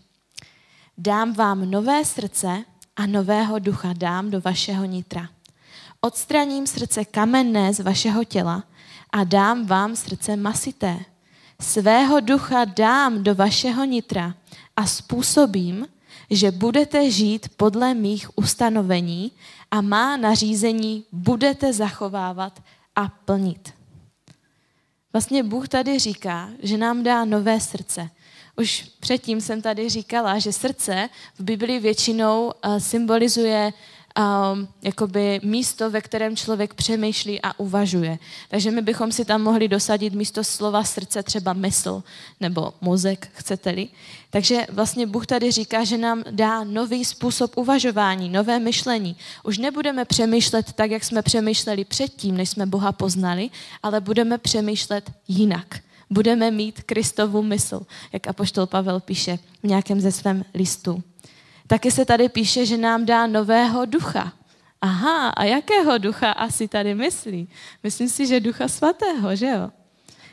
Dám 0.98 1.32
vám 1.32 1.70
nové 1.70 2.04
srdce 2.04 2.64
a 2.96 3.06
nového 3.06 3.58
ducha 3.58 3.92
dám 3.92 4.30
do 4.30 4.40
vašeho 4.40 4.84
nitra. 4.84 5.28
Odstraním 6.00 6.66
srdce 6.66 7.04
kamenné 7.04 7.74
z 7.74 7.80
vašeho 7.80 8.24
těla 8.24 8.64
a 9.10 9.24
dám 9.24 9.66
vám 9.66 9.96
srdce 9.96 10.36
masité. 10.36 10.98
Svého 11.60 12.20
ducha 12.20 12.64
dám 12.64 13.22
do 13.22 13.34
vašeho 13.34 13.84
nitra 13.84 14.34
a 14.76 14.86
způsobím, 14.86 15.86
že 16.30 16.50
budete 16.50 17.10
žít 17.10 17.48
podle 17.56 17.94
mých 17.94 18.38
ustanovení 18.38 19.32
a 19.70 19.80
má 19.80 20.16
nařízení 20.16 21.04
budete 21.12 21.72
zachovávat 21.72 22.62
a 22.96 23.08
plnit. 23.08 23.72
Vlastně 25.12 25.42
Bůh 25.42 25.68
tady 25.68 25.98
říká, 25.98 26.50
že 26.62 26.76
nám 26.78 27.02
dá 27.02 27.24
nové 27.24 27.60
srdce. 27.60 28.10
Už 28.56 28.82
předtím 29.00 29.40
jsem 29.40 29.62
tady 29.62 29.88
říkala, 29.88 30.38
že 30.38 30.52
srdce 30.52 31.08
v 31.38 31.42
Biblii 31.42 31.80
většinou 31.80 32.52
eh, 32.62 32.80
symbolizuje 32.80 33.72
um, 34.18 34.68
jakoby 34.82 35.40
místo, 35.42 35.90
ve 35.90 36.00
kterém 36.00 36.36
člověk 36.36 36.74
přemýšlí 36.74 37.42
a 37.42 37.60
uvažuje. 37.60 38.18
Takže 38.48 38.70
my 38.70 38.82
bychom 38.82 39.12
si 39.12 39.24
tam 39.24 39.42
mohli 39.42 39.68
dosadit 39.68 40.14
místo 40.14 40.44
slova 40.44 40.84
srdce 40.84 41.22
třeba 41.22 41.52
mysl 41.52 42.02
nebo 42.40 42.72
mozek, 42.80 43.28
chcete-li. 43.32 43.88
Takže 44.30 44.66
vlastně 44.72 45.06
Bůh 45.06 45.26
tady 45.26 45.50
říká, 45.50 45.84
že 45.84 45.98
nám 45.98 46.22
dá 46.30 46.64
nový 46.64 47.04
způsob 47.04 47.56
uvažování, 47.56 48.28
nové 48.28 48.58
myšlení. 48.58 49.16
Už 49.44 49.58
nebudeme 49.58 50.04
přemýšlet 50.04 50.72
tak, 50.72 50.90
jak 50.90 51.04
jsme 51.04 51.22
přemýšleli 51.22 51.84
předtím, 51.84 52.36
než 52.36 52.50
jsme 52.50 52.66
Boha 52.66 52.92
poznali, 52.92 53.50
ale 53.82 54.00
budeme 54.00 54.38
přemýšlet 54.38 55.10
jinak 55.28 55.80
budeme 56.10 56.50
mít 56.50 56.82
Kristovu 56.82 57.42
mysl, 57.42 57.80
jak 58.12 58.26
apoštol 58.26 58.66
Pavel 58.66 59.00
píše 59.00 59.38
v 59.62 59.66
nějakém 59.66 60.00
ze 60.00 60.12
svém 60.12 60.44
listu. 60.54 61.02
Taky 61.68 61.90
se 61.90 62.04
tady 62.04 62.28
píše, 62.28 62.66
že 62.66 62.76
nám 62.76 63.06
dá 63.06 63.26
nového 63.26 63.84
ducha. 63.84 64.32
Aha, 64.80 65.28
a 65.28 65.44
jakého 65.44 65.98
ducha 65.98 66.30
asi 66.32 66.68
tady 66.68 66.94
myslí? 66.94 67.48
Myslím 67.82 68.08
si, 68.08 68.26
že 68.26 68.40
ducha 68.40 68.68
svatého, 68.68 69.36
že 69.36 69.46
jo? 69.46 69.70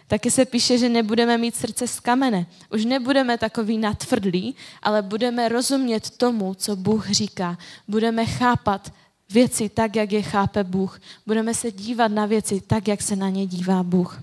Taky 0.07 0.31
se 0.31 0.45
píše, 0.45 0.77
že 0.77 0.89
nebudeme 0.89 1.37
mít 1.37 1.55
srdce 1.55 1.87
z 1.87 1.99
kamene. 1.99 2.45
Už 2.73 2.85
nebudeme 2.85 3.37
takový 3.37 3.77
natvrdlí, 3.77 4.55
ale 4.83 5.01
budeme 5.01 5.49
rozumět 5.49 6.09
tomu, 6.09 6.53
co 6.53 6.75
Bůh 6.75 7.09
říká. 7.09 7.57
Budeme 7.87 8.25
chápat 8.25 8.93
věci 9.29 9.69
tak, 9.69 9.95
jak 9.95 10.11
je 10.11 10.21
chápe 10.21 10.63
Bůh. 10.63 10.99
Budeme 11.25 11.53
se 11.53 11.71
dívat 11.71 12.07
na 12.11 12.25
věci 12.25 12.61
tak, 12.67 12.87
jak 12.87 13.01
se 13.01 13.15
na 13.15 13.29
ně 13.29 13.45
dívá 13.47 13.83
Bůh. 13.83 14.21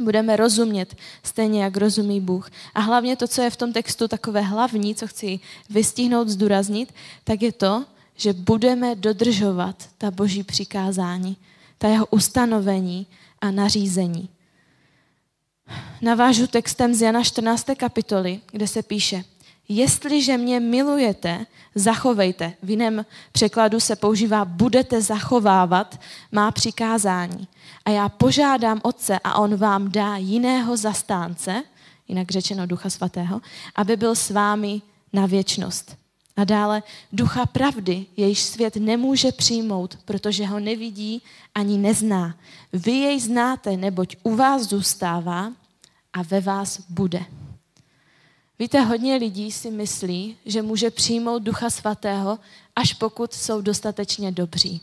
Budeme 0.00 0.36
rozumět 0.36 0.96
stejně, 1.22 1.62
jak 1.62 1.76
rozumí 1.76 2.20
Bůh. 2.20 2.50
A 2.74 2.80
hlavně 2.80 3.16
to, 3.16 3.28
co 3.28 3.42
je 3.42 3.50
v 3.50 3.56
tom 3.56 3.72
textu 3.72 4.08
takové 4.08 4.40
hlavní, 4.40 4.94
co 4.94 5.06
chci 5.06 5.40
vystihnout, 5.70 6.28
zdůraznit, 6.28 6.94
tak 7.24 7.42
je 7.42 7.52
to, 7.52 7.84
že 8.16 8.32
budeme 8.32 8.94
dodržovat 8.94 9.88
ta 9.98 10.10
boží 10.10 10.42
přikázání, 10.42 11.36
ta 11.78 11.88
jeho 11.88 12.06
ustanovení 12.06 13.06
a 13.40 13.50
nařízení. 13.50 14.28
Navážu 16.02 16.46
textem 16.46 16.94
z 16.94 17.02
Jana 17.02 17.24
14. 17.24 17.66
kapitoly, 17.76 18.40
kde 18.52 18.66
se 18.68 18.82
píše, 18.82 19.24
jestliže 19.68 20.38
mě 20.38 20.60
milujete, 20.60 21.46
zachovejte. 21.74 22.52
V 22.62 22.70
jiném 22.70 23.06
překladu 23.32 23.80
se 23.80 23.96
používá 23.96 24.44
budete 24.44 25.02
zachovávat 25.02 26.00
má 26.32 26.50
přikázání. 26.50 27.48
A 27.84 27.90
já 27.90 28.08
požádám 28.08 28.80
Otce 28.82 29.18
a 29.24 29.38
on 29.38 29.56
vám 29.56 29.90
dá 29.90 30.16
jiného 30.16 30.76
zastánce, 30.76 31.62
jinak 32.08 32.30
řečeno 32.30 32.66
Ducha 32.66 32.90
Svatého, 32.90 33.40
aby 33.74 33.96
byl 33.96 34.14
s 34.14 34.30
vámi 34.30 34.82
na 35.12 35.26
věčnost. 35.26 35.96
A 36.36 36.44
dále 36.44 36.82
ducha 37.12 37.46
pravdy, 37.46 38.06
jejíž 38.16 38.42
svět 38.42 38.76
nemůže 38.76 39.32
přijmout, 39.32 39.98
protože 40.04 40.46
ho 40.46 40.60
nevidí 40.60 41.22
ani 41.54 41.78
nezná. 41.78 42.34
Vy 42.72 42.92
jej 42.92 43.20
znáte, 43.20 43.76
neboť 43.76 44.16
u 44.22 44.36
vás 44.36 44.62
zůstává 44.62 45.52
a 46.12 46.22
ve 46.22 46.40
vás 46.40 46.80
bude. 46.88 47.24
Víte, 48.58 48.80
hodně 48.80 49.16
lidí 49.16 49.52
si 49.52 49.70
myslí, 49.70 50.36
že 50.46 50.62
může 50.62 50.90
přijmout 50.90 51.42
Ducha 51.42 51.70
Svatého, 51.70 52.38
až 52.76 52.92
pokud 52.92 53.34
jsou 53.34 53.60
dostatečně 53.60 54.32
dobří 54.32 54.80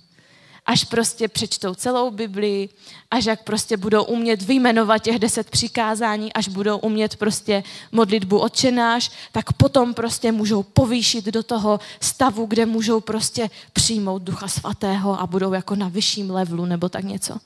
až 0.66 0.84
prostě 0.84 1.28
přečtou 1.28 1.76
celou 1.76 2.12
Biblii, 2.12 2.70
až 3.12 3.26
jak 3.26 3.44
prostě 3.44 3.78
budou 3.78 4.04
umět 4.04 4.42
vyjmenovat 4.42 5.04
těch 5.04 5.20
deset 5.20 5.50
přikázání, 5.50 6.34
až 6.34 6.48
budou 6.48 6.78
umět 6.78 7.16
prostě 7.16 7.64
modlitbu 7.92 8.40
odčenáš, 8.40 9.12
tak 9.32 9.54
potom 9.54 9.94
prostě 9.94 10.32
můžou 10.32 10.64
povýšit 10.64 11.26
do 11.26 11.44
toho 11.44 11.80
stavu, 12.02 12.46
kde 12.46 12.66
můžou 12.66 13.00
prostě 13.00 13.50
přijmout 13.74 14.22
Ducha 14.22 14.48
Svatého 14.48 15.22
a 15.22 15.28
budou 15.28 15.54
jako 15.54 15.76
na 15.76 15.88
vyšším 15.88 16.32
levelu 16.32 16.66
nebo 16.66 16.90
tak 16.90 17.04
něco. 17.04 17.38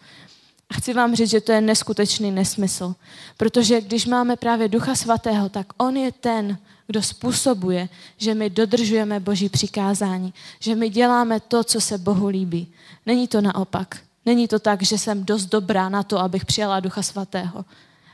A 0.69 0.73
chci 0.73 0.93
vám 0.93 1.15
říct, 1.15 1.29
že 1.29 1.41
to 1.41 1.51
je 1.51 1.61
neskutečný 1.61 2.31
nesmysl. 2.31 2.95
Protože 3.37 3.81
když 3.81 4.05
máme 4.05 4.35
právě 4.35 4.67
Ducha 4.67 4.95
Svatého, 4.95 5.49
tak 5.49 5.67
On 5.77 5.97
je 5.97 6.11
ten, 6.11 6.57
kdo 6.87 7.01
způsobuje, 7.01 7.89
že 8.17 8.33
my 8.33 8.49
dodržujeme 8.49 9.19
Boží 9.19 9.49
přikázání, 9.49 10.33
že 10.59 10.75
my 10.75 10.89
děláme 10.89 11.39
to, 11.39 11.63
co 11.63 11.81
se 11.81 11.97
Bohu 11.97 12.27
líbí. 12.27 12.67
Není 13.05 13.27
to 13.27 13.41
naopak. 13.41 13.97
Není 14.25 14.47
to 14.47 14.59
tak, 14.59 14.83
že 14.83 14.97
jsem 14.97 15.25
dost 15.25 15.45
dobrá 15.45 15.89
na 15.89 16.03
to, 16.03 16.19
abych 16.19 16.45
přijala 16.45 16.79
Ducha 16.79 17.01
Svatého. 17.01 17.65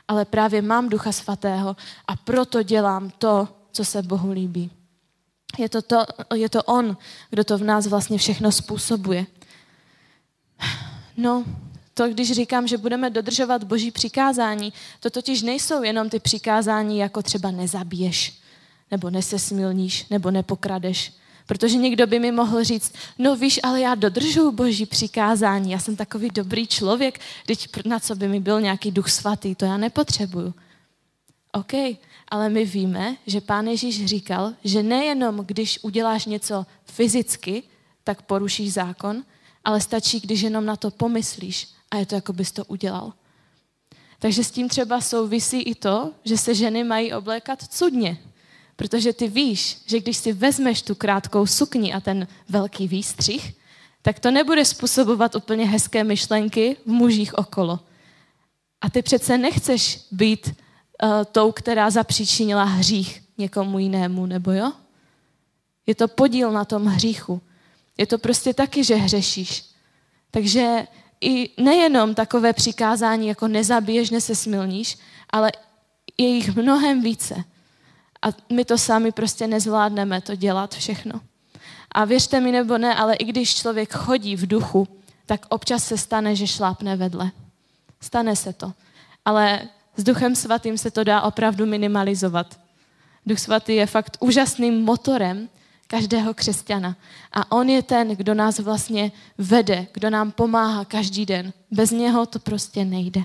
Ale 0.08 0.24
právě 0.24 0.62
mám 0.62 0.88
Ducha 0.88 1.12
Svatého 1.12 1.76
a 2.06 2.16
proto 2.16 2.62
dělám 2.62 3.10
to, 3.18 3.48
co 3.72 3.84
se 3.84 4.02
Bohu 4.02 4.30
líbí. 4.30 4.70
Je 5.58 5.68
to, 5.68 5.82
to, 5.82 6.04
je 6.34 6.48
to 6.48 6.62
On, 6.62 6.96
kdo 7.30 7.44
to 7.44 7.58
v 7.58 7.64
nás 7.64 7.86
vlastně 7.86 8.18
všechno 8.18 8.52
způsobuje. 8.52 9.26
No, 11.16 11.44
to, 11.96 12.08
když 12.08 12.32
říkám, 12.32 12.68
že 12.68 12.78
budeme 12.78 13.10
dodržovat 13.10 13.64
boží 13.64 13.90
přikázání, 13.90 14.72
to 15.00 15.10
totiž 15.10 15.42
nejsou 15.42 15.82
jenom 15.82 16.08
ty 16.08 16.20
přikázání, 16.20 16.98
jako 16.98 17.22
třeba 17.22 17.50
nezabiješ, 17.50 18.40
nebo 18.90 19.10
nesesmilníš, 19.10 20.06
nebo 20.10 20.30
nepokradeš. 20.30 21.12
Protože 21.46 21.76
někdo 21.76 22.06
by 22.06 22.18
mi 22.18 22.32
mohl 22.32 22.64
říct, 22.64 22.92
no 23.18 23.36
víš, 23.36 23.60
ale 23.62 23.80
já 23.80 23.94
dodržuju 23.94 24.52
boží 24.52 24.86
přikázání, 24.86 25.70
já 25.70 25.78
jsem 25.78 25.96
takový 25.96 26.30
dobrý 26.30 26.66
člověk, 26.66 27.20
teď 27.46 27.68
na 27.84 28.00
co 28.00 28.14
by 28.14 28.28
mi 28.28 28.40
byl 28.40 28.60
nějaký 28.60 28.90
duch 28.90 29.10
svatý, 29.10 29.54
to 29.54 29.64
já 29.64 29.76
nepotřebuju. 29.76 30.54
OK, 31.52 31.72
ale 32.28 32.48
my 32.48 32.64
víme, 32.64 33.16
že 33.26 33.40
pán 33.40 33.66
Ježíš 33.66 34.04
říkal, 34.04 34.52
že 34.64 34.82
nejenom 34.82 35.44
když 35.46 35.78
uděláš 35.82 36.26
něco 36.26 36.66
fyzicky, 36.84 37.62
tak 38.04 38.22
porušíš 38.22 38.72
zákon, 38.72 39.24
ale 39.64 39.80
stačí, 39.80 40.20
když 40.20 40.40
jenom 40.40 40.64
na 40.66 40.76
to 40.76 40.90
pomyslíš 40.90 41.76
a 41.90 41.96
je 41.96 42.06
to, 42.06 42.14
jako 42.14 42.32
bys 42.32 42.52
to 42.52 42.64
udělal. 42.64 43.12
Takže 44.18 44.44
s 44.44 44.50
tím 44.50 44.68
třeba 44.68 45.00
souvisí 45.00 45.62
i 45.62 45.74
to, 45.74 46.12
že 46.24 46.38
se 46.38 46.54
ženy 46.54 46.84
mají 46.84 47.12
oblékat 47.12 47.62
cudně. 47.62 48.18
Protože 48.76 49.12
ty 49.12 49.28
víš, 49.28 49.78
že 49.86 50.00
když 50.00 50.16
si 50.16 50.32
vezmeš 50.32 50.82
tu 50.82 50.94
krátkou 50.94 51.46
sukni 51.46 51.94
a 51.94 52.00
ten 52.00 52.26
velký 52.48 52.88
výstřih, 52.88 53.54
tak 54.02 54.20
to 54.20 54.30
nebude 54.30 54.64
způsobovat 54.64 55.34
úplně 55.34 55.66
hezké 55.66 56.04
myšlenky 56.04 56.76
v 56.86 56.86
mužích 56.86 57.34
okolo. 57.34 57.80
A 58.80 58.90
ty 58.90 59.02
přece 59.02 59.38
nechceš 59.38 60.06
být 60.10 60.46
uh, 60.46 61.10
tou, 61.32 61.52
která 61.52 61.90
zapříčinila 61.90 62.64
hřích 62.64 63.22
někomu 63.38 63.78
jinému, 63.78 64.26
nebo 64.26 64.52
jo? 64.52 64.72
Je 65.86 65.94
to 65.94 66.08
podíl 66.08 66.52
na 66.52 66.64
tom 66.64 66.86
hříchu. 66.86 67.40
Je 67.98 68.06
to 68.06 68.18
prostě 68.18 68.54
taky, 68.54 68.84
že 68.84 68.94
hřešíš. 68.94 69.64
Takže 70.30 70.86
i 71.20 71.50
nejenom 71.62 72.14
takové 72.14 72.52
přikázání, 72.52 73.28
jako 73.28 73.48
nezabiješ, 73.48 74.10
nesesmilníš, 74.10 74.98
ale 75.30 75.52
je 76.18 76.26
jich 76.26 76.56
mnohem 76.56 77.02
více. 77.02 77.44
A 78.22 78.28
my 78.52 78.64
to 78.64 78.78
sami 78.78 79.12
prostě 79.12 79.46
nezvládneme 79.46 80.20
to 80.20 80.34
dělat 80.34 80.74
všechno. 80.74 81.20
A 81.92 82.04
věřte 82.04 82.40
mi 82.40 82.52
nebo 82.52 82.78
ne, 82.78 82.94
ale 82.94 83.14
i 83.14 83.24
když 83.24 83.54
člověk 83.54 83.94
chodí 83.94 84.36
v 84.36 84.46
duchu, 84.46 84.88
tak 85.26 85.46
občas 85.48 85.84
se 85.84 85.98
stane, 85.98 86.36
že 86.36 86.46
šlápne 86.46 86.96
vedle. 86.96 87.30
Stane 88.00 88.36
se 88.36 88.52
to. 88.52 88.72
Ale 89.24 89.60
s 89.96 90.04
duchem 90.04 90.34
svatým 90.34 90.78
se 90.78 90.90
to 90.90 91.04
dá 91.04 91.22
opravdu 91.22 91.66
minimalizovat. 91.66 92.60
Duch 93.26 93.38
svatý 93.38 93.74
je 93.74 93.86
fakt 93.86 94.16
úžasným 94.20 94.84
motorem 94.84 95.48
každého 95.86 96.34
křesťana. 96.34 96.96
A 97.32 97.52
on 97.52 97.68
je 97.68 97.82
ten, 97.82 98.08
kdo 98.08 98.34
nás 98.34 98.58
vlastně 98.58 99.12
vede, 99.38 99.86
kdo 99.92 100.10
nám 100.10 100.32
pomáhá 100.32 100.84
každý 100.84 101.26
den. 101.26 101.52
Bez 101.70 101.90
něho 101.90 102.26
to 102.26 102.38
prostě 102.38 102.84
nejde. 102.84 103.20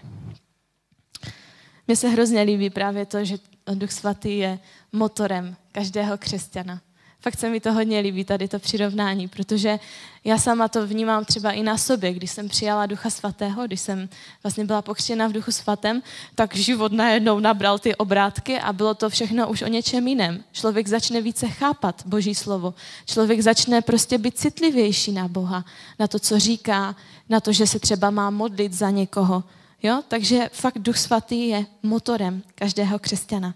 Mně 1.88 1.96
se 1.96 2.10
hrozně 2.10 2.41
líbí 2.41 2.70
právě 2.70 3.06
to, 3.06 3.25
že 3.25 3.38
Duch 3.74 3.91
Svatý 3.91 4.38
je 4.38 4.60
motorem 4.91 5.56
každého 5.72 6.18
křesťana. 6.18 6.82
Fakt 7.22 7.40
se 7.40 7.50
mi 7.50 7.60
to 7.60 7.74
hodně 7.74 8.00
líbí, 8.00 8.24
tady 8.24 8.48
to 8.48 8.60
přirovnání, 8.60 9.28
protože 9.28 9.80
já 10.24 10.38
sama 10.38 10.68
to 10.68 10.88
vnímám 10.88 11.25
třeba 11.25 11.51
i 11.51 11.63
na 11.63 11.78
sobě, 11.78 12.13
když 12.13 12.32
jsem 12.32 12.50
přijala 12.50 12.86
Ducha 12.86 13.10
Svatého, 13.10 13.68
když 13.68 13.82
jsem 13.82 14.10
vlastně 14.44 14.66
byla 14.66 14.82
pokřtěna 14.82 15.28
v 15.28 15.32
Duchu 15.32 15.51
Svatém, 15.51 16.01
tak 16.36 16.56
život 16.56 16.92
najednou 16.92 17.40
nabral 17.40 17.80
ty 17.80 17.96
obrátky 17.96 18.60
a 18.60 18.74
bylo 18.74 18.94
to 18.94 19.10
všechno 19.10 19.50
už 19.50 19.62
o 19.62 19.68
něčem 19.68 20.08
jiném. 20.08 20.44
Člověk 20.51 20.88
začne 20.88 21.22
více 21.22 21.48
chápat 21.48 22.04
Boží 22.06 22.36
slovo. 22.36 22.74
Člověk 23.06 23.42
začne 23.42 23.82
prostě 23.82 24.18
být 24.18 24.38
citlivější 24.38 25.12
na 25.12 25.28
Boha, 25.28 25.66
na 26.00 26.08
to, 26.08 26.20
co 26.20 26.40
říká, 26.40 26.96
na 27.30 27.40
to, 27.40 27.54
že 27.54 27.68
se 27.68 27.80
třeba 27.80 28.10
má 28.10 28.30
modlit 28.30 28.74
za 28.74 28.90
někoho. 28.90 29.44
Jo? 29.84 30.04
Takže 30.08 30.50
fakt 30.54 30.80
Duch 30.80 30.98
Svatý 30.98 31.48
je 31.48 31.66
motorem 31.84 32.44
každého 32.56 33.00
křesťana. 33.00 33.54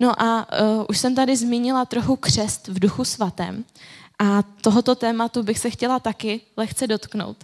No 0.00 0.22
a 0.22 0.46
uh, 0.60 0.84
už 0.88 0.98
jsem 0.98 1.14
tady 1.14 1.36
zmínila 1.36 1.84
trochu 1.84 2.16
křest 2.16 2.68
v 2.68 2.78
Duchu 2.78 3.04
Svatém 3.04 3.64
a 4.18 4.42
tohoto 4.42 4.94
tématu 4.94 5.42
bych 5.42 5.58
se 5.58 5.70
chtěla 5.70 5.98
taky 5.98 6.40
lehce 6.56 6.86
dotknout. 6.86 7.36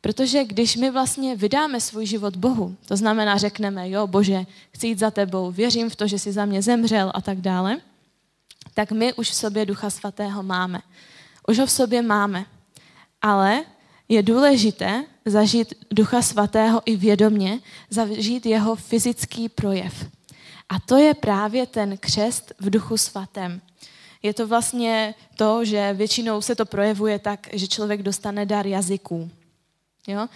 Protože 0.00 0.44
když 0.44 0.76
my 0.76 0.90
vlastně 0.90 1.36
vydáme 1.36 1.80
svůj 1.80 2.06
život 2.06 2.36
Bohu, 2.36 2.76
to 2.86 2.96
znamená 2.96 3.36
řekneme, 3.36 3.90
jo 3.90 4.06
Bože, 4.06 4.46
chci 4.74 4.86
jít 4.86 4.98
za 4.98 5.10
tebou, 5.10 5.50
věřím 5.50 5.90
v 5.90 5.96
to, 5.96 6.06
že 6.06 6.18
jsi 6.18 6.32
za 6.32 6.44
mě 6.44 6.62
zemřel 6.62 7.12
a 7.14 7.20
tak 7.20 7.40
dále, 7.40 7.76
tak 8.74 8.92
my 8.92 9.12
už 9.14 9.30
v 9.30 9.34
sobě 9.34 9.66
Ducha 9.66 9.90
Svatého 9.90 10.42
máme. 10.42 10.80
Už 11.48 11.58
ho 11.58 11.66
v 11.66 11.70
sobě 11.70 12.02
máme. 12.02 12.44
Ale 13.22 13.64
je 14.08 14.22
důležité 14.22 15.04
zažít 15.24 15.74
Ducha 15.90 16.22
Svatého 16.22 16.82
i 16.84 16.96
vědomně, 16.96 17.58
zažít 17.90 18.46
jeho 18.46 18.76
fyzický 18.76 19.48
projev. 19.48 20.17
A 20.68 20.80
to 20.80 20.96
je 20.96 21.14
právě 21.14 21.66
ten 21.66 21.96
křest 21.96 22.52
v 22.58 22.70
Duchu 22.70 22.96
Svatém. 22.96 23.60
Je 24.22 24.34
to 24.34 24.46
vlastně 24.46 25.14
to, 25.36 25.64
že 25.64 25.92
většinou 25.92 26.40
se 26.40 26.54
to 26.54 26.66
projevuje 26.66 27.18
tak, 27.18 27.48
že 27.52 27.68
člověk 27.68 28.02
dostane 28.02 28.46
dar 28.46 28.66
jazyků. 28.66 29.30
Jo? 30.06 30.26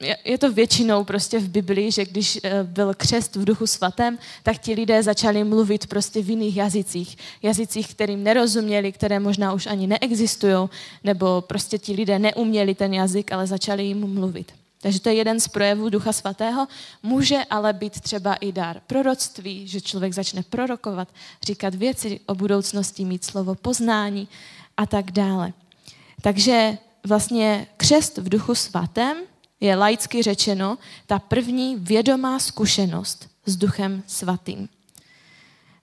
Je, 0.00 0.16
je, 0.24 0.38
to 0.38 0.52
většinou 0.52 1.04
prostě 1.04 1.38
v 1.38 1.48
Biblii, 1.48 1.92
že 1.92 2.04
když 2.04 2.38
eh, 2.42 2.64
byl 2.64 2.94
křest 2.94 3.36
v 3.36 3.44
duchu 3.44 3.66
svatém, 3.66 4.18
tak 4.42 4.58
ti 4.58 4.74
lidé 4.74 5.02
začali 5.02 5.44
mluvit 5.44 5.86
prostě 5.86 6.22
v 6.22 6.30
jiných 6.30 6.56
jazycích. 6.56 7.18
Jazycích, 7.42 7.94
kterým 7.94 8.22
nerozuměli, 8.22 8.92
které 8.92 9.20
možná 9.20 9.52
už 9.52 9.66
ani 9.66 9.86
neexistují, 9.86 10.68
nebo 11.04 11.40
prostě 11.40 11.78
ti 11.78 11.92
lidé 11.92 12.18
neuměli 12.18 12.74
ten 12.74 12.94
jazyk, 12.94 13.32
ale 13.32 13.46
začali 13.46 13.84
jim 13.84 14.14
mluvit. 14.14 14.52
Takže 14.84 15.00
to 15.00 15.08
je 15.08 15.14
jeden 15.14 15.40
z 15.40 15.48
projevů 15.48 15.88
Ducha 15.88 16.12
Svatého. 16.12 16.68
Může 17.02 17.44
ale 17.50 17.72
být 17.72 18.00
třeba 18.00 18.34
i 18.34 18.52
dar 18.52 18.80
proroctví, 18.86 19.68
že 19.68 19.80
člověk 19.80 20.12
začne 20.12 20.42
prorokovat, 20.42 21.08
říkat 21.42 21.74
věci 21.74 22.20
o 22.26 22.34
budoucnosti, 22.34 23.04
mít 23.04 23.24
slovo 23.24 23.54
poznání 23.54 24.28
a 24.76 24.86
tak 24.86 25.10
dále. 25.10 25.52
Takže 26.20 26.78
vlastně 27.04 27.66
křest 27.76 28.18
v 28.18 28.28
Duchu 28.28 28.54
Svatém 28.54 29.16
je 29.60 29.76
laicky 29.76 30.22
řečeno 30.22 30.78
ta 31.06 31.18
první 31.18 31.76
vědomá 31.76 32.38
zkušenost 32.38 33.28
s 33.46 33.56
Duchem 33.56 34.02
Svatým. 34.06 34.68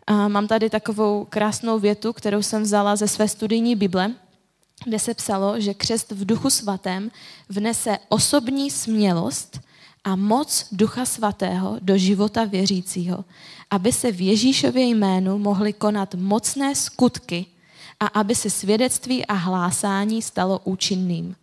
A 0.08 0.28
mám 0.28 0.48
tady 0.48 0.70
takovou 0.70 1.26
krásnou 1.30 1.80
větu, 1.80 2.14
kterou 2.14 2.42
jsem 2.42 2.64
vzala 2.64 2.96
ze 2.96 3.08
své 3.08 3.28
studijní 3.28 3.76
Bible, 3.76 4.12
kde 4.84 5.00
se 5.00 5.14
psalo, 5.14 5.60
že 5.60 5.74
křest 5.74 6.12
v 6.12 6.26
duchu 6.26 6.50
svatém 6.50 7.12
vnese 7.50 7.98
osobní 8.10 8.72
smělost 8.72 9.60
a 10.04 10.16
moc 10.16 10.68
ducha 10.72 11.06
svatého 11.06 11.78
do 11.82 11.98
života 11.98 12.46
věřícího, 12.46 13.26
aby 13.70 13.92
se 13.92 14.12
v 14.12 14.22
Ježíšově 14.22 14.84
jménu 14.84 15.38
mohly 15.38 15.74
konat 15.74 16.16
mocné 16.16 16.76
skutky 16.76 17.46
a 18.00 18.08
aby 18.08 18.36
se 18.36 18.50
svědectví 18.50 19.26
a 19.26 19.34
hlásání 19.34 20.22
stalo 20.22 20.60
účinným. 20.64 21.36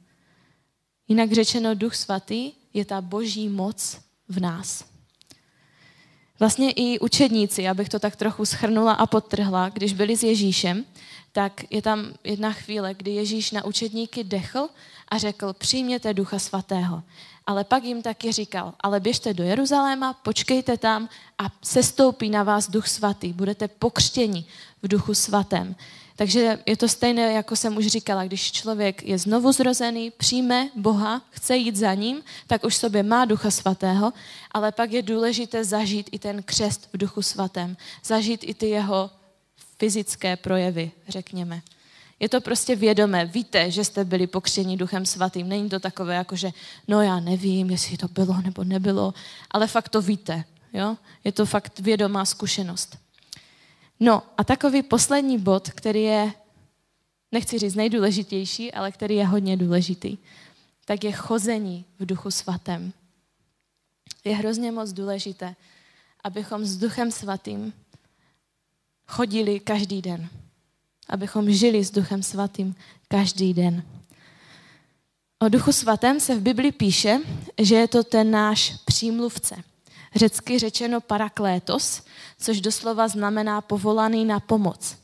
Jinak 1.08 1.32
řečeno, 1.32 1.74
duch 1.74 1.94
svatý 1.94 2.52
je 2.74 2.84
ta 2.84 3.00
boží 3.00 3.48
moc 3.48 3.98
v 4.28 4.40
nás. 4.40 4.84
Vlastně 6.38 6.70
i 6.70 6.98
učedníci, 6.98 7.68
abych 7.68 7.88
to 7.88 7.98
tak 7.98 8.16
trochu 8.16 8.44
schrnula 8.44 8.92
a 8.92 9.06
podtrhla, 9.06 9.68
když 9.68 9.92
byli 9.92 10.16
s 10.16 10.22
Ježíšem, 10.22 10.84
tak 11.32 11.64
je 11.70 11.82
tam 11.82 12.12
jedna 12.24 12.52
chvíle, 12.52 12.94
kdy 12.94 13.10
Ježíš 13.10 13.50
na 13.50 13.64
učedníky 13.64 14.24
dechl 14.24 14.68
a 15.08 15.18
řekl, 15.18 15.52
přijměte 15.52 16.14
ducha 16.14 16.38
svatého. 16.38 17.02
Ale 17.46 17.64
pak 17.64 17.84
jim 17.84 18.02
taky 18.02 18.32
říkal, 18.32 18.74
ale 18.80 19.00
běžte 19.00 19.34
do 19.34 19.44
Jeruzaléma, 19.44 20.12
počkejte 20.12 20.76
tam 20.76 21.08
a 21.38 21.44
sestoupí 21.62 22.30
na 22.30 22.42
vás 22.42 22.70
duch 22.70 22.88
svatý. 22.88 23.32
Budete 23.32 23.68
pokřtěni 23.68 24.44
v 24.82 24.88
duchu 24.88 25.14
svatém. 25.14 25.74
Takže 26.18 26.58
je 26.66 26.76
to 26.76 26.88
stejné, 26.88 27.32
jako 27.32 27.56
jsem 27.56 27.76
už 27.76 27.86
říkala, 27.86 28.24
když 28.24 28.52
člověk 28.52 29.02
je 29.02 29.18
znovu 29.18 29.52
zrozený, 29.52 30.10
přijme 30.10 30.68
Boha, 30.76 31.22
chce 31.30 31.56
jít 31.56 31.76
za 31.76 31.94
ním, 31.94 32.22
tak 32.46 32.64
už 32.64 32.76
sobě 32.76 33.02
má 33.02 33.24
ducha 33.24 33.50
svatého, 33.50 34.12
ale 34.50 34.72
pak 34.72 34.92
je 34.92 35.02
důležité 35.02 35.64
zažít 35.64 36.08
i 36.12 36.18
ten 36.18 36.42
křest 36.42 36.88
v 36.92 36.96
duchu 36.96 37.22
svatém, 37.22 37.76
zažít 38.04 38.40
i 38.44 38.54
ty 38.54 38.68
jeho 38.68 39.10
fyzické 39.78 40.36
projevy, 40.36 40.90
řekněme. 41.08 41.62
Je 42.20 42.28
to 42.28 42.40
prostě 42.40 42.76
vědomé. 42.76 43.26
Víte, 43.26 43.70
že 43.70 43.84
jste 43.84 44.04
byli 44.04 44.26
pokřtěni 44.26 44.76
duchem 44.76 45.06
svatým. 45.06 45.48
Není 45.48 45.68
to 45.68 45.80
takové, 45.80 46.14
jako 46.14 46.36
že 46.36 46.50
no 46.88 47.02
já 47.02 47.20
nevím, 47.20 47.70
jestli 47.70 47.96
to 47.96 48.08
bylo 48.08 48.42
nebo 48.42 48.64
nebylo, 48.64 49.14
ale 49.50 49.66
fakt 49.66 49.88
to 49.88 50.02
víte. 50.02 50.44
Jo? 50.72 50.96
Je 51.24 51.32
to 51.32 51.46
fakt 51.46 51.78
vědomá 51.78 52.24
zkušenost. 52.24 52.98
No 54.00 54.22
a 54.36 54.44
takový 54.44 54.82
poslední 54.82 55.38
bod, 55.38 55.70
který 55.70 56.02
je, 56.02 56.32
nechci 57.32 57.58
říct 57.58 57.74
nejdůležitější, 57.74 58.72
ale 58.72 58.92
který 58.92 59.16
je 59.16 59.26
hodně 59.26 59.56
důležitý, 59.56 60.18
tak 60.84 61.04
je 61.04 61.12
chození 61.12 61.84
v 61.98 62.06
duchu 62.06 62.30
svatém. 62.30 62.92
Je 64.24 64.36
hrozně 64.36 64.72
moc 64.72 64.92
důležité, 64.92 65.54
abychom 66.24 66.64
s 66.64 66.76
duchem 66.76 67.10
svatým 67.10 67.72
chodili 69.08 69.60
každý 69.60 70.02
den. 70.02 70.28
Abychom 71.08 71.50
žili 71.50 71.84
s 71.84 71.90
Duchem 71.90 72.22
Svatým 72.22 72.74
každý 73.08 73.54
den. 73.54 73.82
O 75.38 75.48
Duchu 75.48 75.72
Svatém 75.72 76.20
se 76.20 76.34
v 76.34 76.40
Bibli 76.40 76.72
píše, 76.72 77.18
že 77.58 77.74
je 77.74 77.88
to 77.88 78.04
ten 78.04 78.30
náš 78.30 78.76
přímluvce. 78.84 79.56
Řecky 80.14 80.58
řečeno 80.58 81.00
paraklétos, 81.00 82.02
což 82.38 82.60
doslova 82.60 83.08
znamená 83.08 83.60
povolaný 83.60 84.24
na 84.24 84.40
pomoc. 84.40 84.96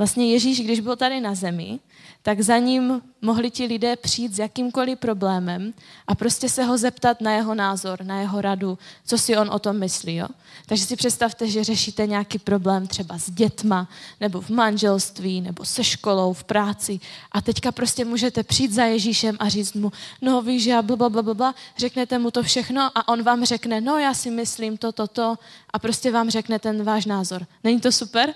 Vlastně 0.00 0.32
Ježíš, 0.32 0.60
když 0.60 0.80
byl 0.80 0.96
tady 0.96 1.20
na 1.20 1.34
zemi, 1.34 1.78
tak 2.22 2.40
za 2.40 2.58
ním 2.58 3.02
mohli 3.22 3.50
ti 3.50 3.66
lidé 3.66 3.96
přijít 3.96 4.34
s 4.34 4.38
jakýmkoliv 4.38 4.98
problémem 4.98 5.74
a 6.06 6.14
prostě 6.14 6.48
se 6.48 6.64
ho 6.64 6.78
zeptat 6.78 7.20
na 7.20 7.32
jeho 7.32 7.54
názor, 7.54 8.04
na 8.04 8.20
jeho 8.20 8.40
radu, 8.40 8.78
co 9.06 9.18
si 9.18 9.36
on 9.36 9.50
o 9.50 9.58
tom 9.58 9.78
myslí. 9.78 10.16
Jo? 10.16 10.26
Takže 10.66 10.84
si 10.84 10.96
představte, 10.96 11.48
že 11.48 11.64
řešíte 11.64 12.06
nějaký 12.06 12.38
problém 12.38 12.86
třeba 12.86 13.18
s 13.18 13.30
dětma, 13.30 13.88
nebo 14.20 14.40
v 14.40 14.50
manželství, 14.50 15.40
nebo 15.40 15.64
se 15.64 15.84
školou, 15.84 16.32
v 16.32 16.44
práci 16.44 17.00
a 17.32 17.40
teďka 17.40 17.72
prostě 17.72 18.04
můžete 18.04 18.42
přijít 18.42 18.72
za 18.72 18.84
Ježíšem 18.84 19.36
a 19.38 19.48
říct 19.48 19.72
mu, 19.74 19.92
no 20.22 20.42
víš, 20.42 20.66
já 20.66 20.82
blablabla, 20.82 21.54
řeknete 21.78 22.18
mu 22.18 22.30
to 22.30 22.42
všechno 22.42 22.90
a 22.94 23.08
on 23.08 23.22
vám 23.22 23.44
řekne, 23.44 23.80
no 23.80 23.98
já 23.98 24.14
si 24.14 24.30
myslím 24.30 24.76
to, 24.78 24.92
to, 24.92 25.06
to 25.06 25.36
a 25.70 25.78
prostě 25.78 26.12
vám 26.12 26.30
řekne 26.30 26.58
ten 26.58 26.84
váš 26.84 27.06
názor. 27.06 27.46
Není 27.64 27.80
to 27.80 27.92
super? 27.92 28.34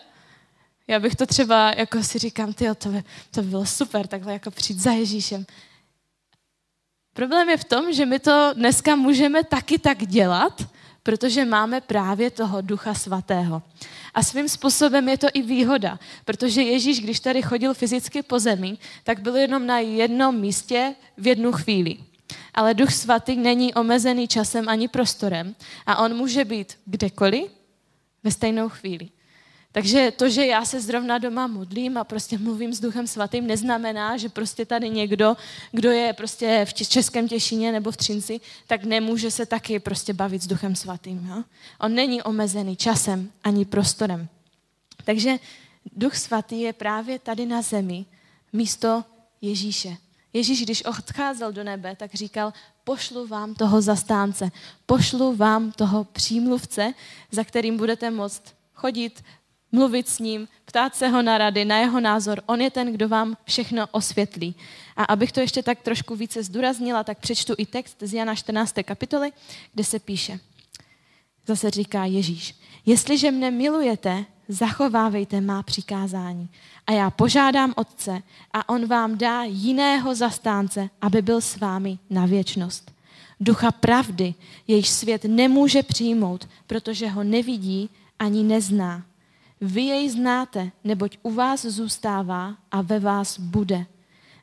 Já 0.86 1.00
bych 1.00 1.16
to 1.16 1.26
třeba, 1.26 1.72
jako 1.76 2.02
si 2.02 2.18
říkám, 2.18 2.52
ty, 2.52 2.66
to 2.78 2.88
by, 2.88 3.04
to 3.30 3.42
by 3.42 3.48
bylo 3.48 3.66
super, 3.66 4.06
takhle 4.06 4.32
jako 4.32 4.50
přijít 4.50 4.78
za 4.78 4.92
Ježíšem. 4.92 5.46
Problém 7.12 7.48
je 7.48 7.56
v 7.56 7.64
tom, 7.64 7.92
že 7.92 8.06
my 8.06 8.18
to 8.18 8.50
dneska 8.54 8.96
můžeme 8.96 9.44
taky 9.44 9.78
tak 9.78 10.06
dělat, 10.06 10.62
protože 11.02 11.44
máme 11.44 11.80
právě 11.80 12.30
toho 12.30 12.60
Ducha 12.60 12.94
Svatého. 12.94 13.62
A 14.14 14.22
svým 14.22 14.48
způsobem 14.48 15.08
je 15.08 15.18
to 15.18 15.26
i 15.34 15.42
výhoda, 15.42 15.98
protože 16.24 16.62
Ježíš, 16.62 17.00
když 17.00 17.20
tady 17.20 17.42
chodil 17.42 17.74
fyzicky 17.74 18.22
po 18.22 18.38
zemi, 18.38 18.78
tak 19.04 19.20
byl 19.20 19.36
jenom 19.36 19.66
na 19.66 19.78
jednom 19.78 20.40
místě 20.40 20.94
v 21.16 21.26
jednu 21.26 21.52
chvíli. 21.52 21.96
Ale 22.54 22.74
Duch 22.74 22.92
Svatý 22.92 23.36
není 23.36 23.74
omezený 23.74 24.28
časem 24.28 24.68
ani 24.68 24.88
prostorem 24.88 25.54
a 25.86 25.96
on 25.96 26.16
může 26.16 26.44
být 26.44 26.78
kdekoliv 26.84 27.50
ve 28.24 28.30
stejnou 28.30 28.68
chvíli. 28.68 29.08
Takže 29.74 30.12
to, 30.16 30.28
že 30.28 30.46
já 30.46 30.64
se 30.64 30.80
zrovna 30.80 31.18
doma 31.18 31.46
modlím 31.46 31.98
a 31.98 32.04
prostě 32.04 32.38
mluvím 32.38 32.74
s 32.74 32.80
Duchem 32.80 33.06
Svatým, 33.06 33.46
neznamená, 33.46 34.16
že 34.16 34.28
prostě 34.28 34.64
tady 34.66 34.90
někdo, 34.90 35.37
kdo 35.72 35.90
je 35.90 36.12
prostě 36.12 36.64
v 36.64 36.74
Českém 36.74 37.28
Těšině 37.28 37.72
nebo 37.72 37.90
v 37.90 37.96
Třinci, 37.96 38.40
tak 38.66 38.84
nemůže 38.84 39.30
se 39.30 39.46
taky 39.46 39.80
prostě 39.80 40.12
bavit 40.12 40.42
s 40.42 40.46
Duchem 40.46 40.76
Svatým. 40.76 41.26
Jo? 41.28 41.42
On 41.80 41.94
není 41.94 42.22
omezený 42.22 42.76
časem 42.76 43.30
ani 43.44 43.64
prostorem. 43.64 44.28
Takže 45.04 45.37
Duch 45.96 46.16
Svatý 46.16 46.60
je 46.60 46.72
právě 46.72 47.18
tady 47.18 47.46
na 47.46 47.62
zemi 47.62 48.04
místo 48.52 49.04
Ježíše. 49.42 49.96
Ježíš, 50.32 50.62
když 50.62 50.84
odcházel 50.84 51.52
do 51.52 51.64
nebe, 51.64 51.96
tak 51.96 52.14
říkal, 52.14 52.52
pošlu 52.84 53.26
vám 53.26 53.54
toho 53.54 53.82
zastánce, 53.82 54.50
pošlu 54.87 55.37
vám 55.37 55.72
toho 55.72 56.04
přímluvce, 56.04 56.94
za 57.30 57.44
kterým 57.44 57.76
budete 57.76 58.10
moct 58.10 58.42
chodit, 58.74 59.24
mluvit 59.74 60.08
s 60.08 60.18
ním, 60.18 60.48
ptát 60.64 60.96
se 60.96 61.08
ho 61.08 61.22
na 61.22 61.38
rady, 61.38 61.64
na 61.64 61.78
jeho 61.78 62.00
názor. 62.00 62.42
On 62.46 62.60
je 62.60 62.70
ten, 62.70 62.92
kdo 62.92 63.08
vám 63.08 63.37
všechno 63.44 63.87
osvětlí. 63.90 64.54
A 64.96 65.04
abych 65.04 65.32
to 65.32 65.40
ještě 65.40 65.62
tak 65.62 65.82
trošku 65.82 66.16
více 66.16 66.42
zdůraznila, 66.42 67.04
tak 67.04 67.18
přečtu 67.18 67.54
i 67.58 67.66
text 67.66 67.96
z 68.00 68.14
Jana 68.14 68.34
14. 68.34 68.74
kapitoly, 68.84 69.32
kde 69.74 69.84
se 69.84 69.98
píše. 69.98 70.40
Zase 71.46 71.70
říká 71.70 72.04
Ježíš. 72.04 72.54
Jestliže 72.87 73.30
mne 73.30 73.50
milujete, 73.50 74.24
zachovávejte 74.48 75.40
má 75.40 75.62
přikázání. 75.62 76.48
A 76.87 76.92
já 76.92 77.10
požádám 77.10 77.72
Otce 77.76 78.22
a 78.52 78.68
on 78.68 78.87
vám 78.87 79.18
dá 79.18 79.42
jiného 79.42 80.14
zastánce, 80.14 80.90
aby 81.00 81.22
byl 81.22 81.40
s 81.40 81.56
vámi 81.56 81.98
na 82.10 82.26
věčnost. 82.26 82.94
Ducha 83.40 83.72
pravdy, 83.72 84.34
jejíž 84.66 84.88
svět 84.88 85.24
nemůže 85.24 85.82
přijmout, 85.82 86.48
protože 86.66 87.08
ho 87.08 87.24
nevidí 87.24 87.90
ani 88.18 88.42
nezná 88.42 89.02
vy 89.64 89.83
jej 89.83 90.11
znáte, 90.11 90.70
neboť 90.85 91.18
u 91.22 91.31
vás 91.31 91.64
zůstává 91.64 92.57
a 92.70 92.83
ve 92.83 93.00
vás 93.00 93.38
bude. 93.38 93.87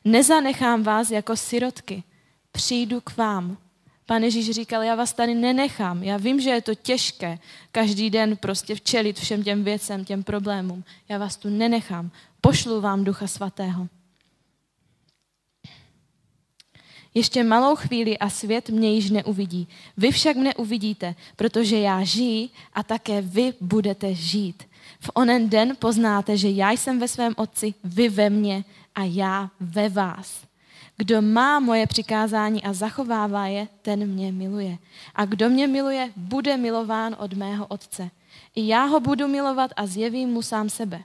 Nezanechám 0.05 0.83
vás 0.83 1.11
jako 1.11 1.37
sirotky, 1.37 2.03
přijdu 2.51 3.01
k 3.01 3.17
vám. 3.17 3.57
Pane 4.05 4.25
Ježíš 4.27 4.49
říkal, 4.51 4.83
já 4.83 4.95
vás 4.95 5.13
tady 5.13 5.35
nenechám. 5.35 6.03
Já 6.03 6.17
vím, 6.17 6.41
že 6.41 6.49
je 6.49 6.61
to 6.61 6.75
těžké 6.75 7.39
každý 7.71 8.09
den 8.09 8.37
prostě 8.37 8.75
včelit 8.75 9.19
všem 9.19 9.43
těm 9.43 9.63
věcem, 9.63 10.05
těm 10.05 10.23
problémům. 10.23 10.83
Já 11.09 11.17
vás 11.17 11.37
tu 11.37 11.49
nenechám. 11.49 12.11
Pošlu 12.41 12.81
vám 12.81 13.03
Ducha 13.03 13.27
Svatého. 13.27 13.87
Ještě 17.13 17.43
malou 17.43 17.75
chvíli 17.75 18.17
a 18.17 18.29
svět 18.29 18.69
mě 18.69 18.93
již 18.93 19.09
neuvidí. 19.09 19.67
Vy 19.97 20.11
však 20.11 20.37
mne 20.37 20.53
uvidíte, 20.55 21.15
protože 21.35 21.79
já 21.79 22.03
žiji 22.03 22.49
a 22.73 22.83
také 22.83 23.21
vy 23.21 23.53
budete 23.61 24.13
žít. 24.13 24.63
V 25.01 25.09
onen 25.13 25.49
den 25.49 25.75
poznáte, 25.79 26.37
že 26.37 26.49
já 26.49 26.71
jsem 26.71 26.99
ve 26.99 27.07
svém 27.07 27.33
otci, 27.37 27.73
vy 27.83 28.09
ve 28.09 28.29
mně 28.29 28.63
a 28.95 29.03
já 29.03 29.49
ve 29.59 29.89
vás. 29.89 30.43
Kdo 30.97 31.21
má 31.21 31.59
moje 31.59 31.87
přikázání 31.87 32.63
a 32.63 32.73
zachovává 32.73 33.47
je, 33.47 33.67
ten 33.81 34.07
mě 34.07 34.31
miluje. 34.31 34.77
A 35.15 35.25
kdo 35.25 35.49
mě 35.49 35.67
miluje, 35.67 36.11
bude 36.15 36.57
milován 36.57 37.15
od 37.19 37.33
mého 37.33 37.65
otce. 37.65 38.09
I 38.55 38.67
já 38.67 38.85
ho 38.85 38.99
budu 38.99 39.27
milovat 39.27 39.71
a 39.75 39.85
zjevím 39.85 40.29
mu 40.29 40.41
sám 40.41 40.69
sebe. 40.69 41.03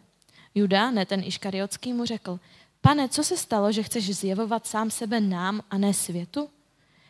Juda, 0.55 0.91
ne 0.91 1.07
ten 1.07 1.23
Iškariotský, 1.25 1.93
mu 1.93 2.05
řekl, 2.05 2.41
pane, 2.81 3.09
co 3.09 3.25
se 3.25 3.37
stalo, 3.37 3.73
že 3.73 3.83
chceš 3.83 4.17
zjevovat 4.17 4.67
sám 4.67 4.91
sebe 4.91 5.21
nám 5.21 5.61
a 5.71 5.79
ne 5.79 5.95
světu? 5.95 6.49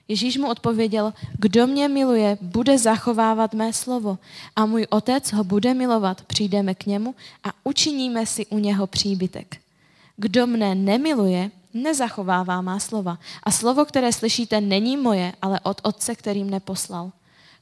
Ježíš 0.09 0.37
mu 0.37 0.51
odpověděl, 0.51 1.15
kdo 1.39 1.67
mě 1.67 1.89
miluje, 1.89 2.39
bude 2.41 2.79
zachovávat 2.79 3.55
mé 3.55 3.73
slovo 3.73 4.19
a 4.57 4.67
můj 4.67 4.87
otec 4.91 5.33
ho 5.33 5.45
bude 5.45 5.75
milovat. 5.75 6.23
Přijdeme 6.23 6.75
k 6.75 6.87
němu 6.87 7.15
a 7.45 7.53
učiníme 7.65 8.27
si 8.27 8.47
u 8.47 8.59
něho 8.59 8.87
příbytek. 8.87 9.57
Kdo 10.17 10.47
mne 10.47 10.75
nemiluje, 10.75 11.51
nezachovává 11.75 12.61
má 12.61 12.79
slova. 12.79 13.19
A 13.43 13.51
slovo, 13.51 13.85
které 13.85 14.13
slyšíte, 14.13 14.61
není 14.61 14.97
moje, 14.97 15.33
ale 15.43 15.61
od 15.61 15.81
otce, 15.83 16.15
který 16.15 16.45
mne 16.45 16.61
poslal. 16.61 17.13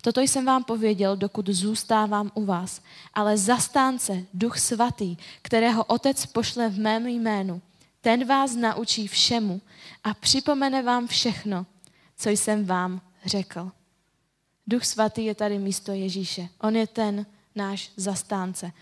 Toto 0.02 0.20
jsem 0.20 0.44
vám 0.44 0.64
pověděl, 0.64 1.16
dokud 1.16 1.48
zůstávám 1.48 2.30
u 2.34 2.44
vás. 2.44 2.80
Ale 3.14 3.36
zastánce, 3.36 4.24
duch 4.34 4.58
svatý, 4.58 5.16
kterého 5.42 5.84
otec 5.84 6.26
pošle 6.26 6.68
v 6.68 6.78
mém 6.78 7.06
jménu, 7.06 7.62
ten 8.00 8.26
vás 8.26 8.56
naučí 8.56 9.08
všemu 9.08 9.60
a 10.04 10.14
připomene 10.14 10.82
vám 10.82 11.06
všechno, 11.06 11.66
co 12.16 12.30
jsem 12.30 12.64
vám 12.64 13.00
řekl. 13.24 13.70
Duch 14.66 14.84
svatý 14.84 15.24
je 15.24 15.34
tady 15.34 15.58
místo 15.58 15.92
Ježíše. 15.92 16.48
On 16.60 16.76
je 16.76 16.86
ten 16.86 17.26
náš 17.54 17.90
zastánce. 17.96 18.72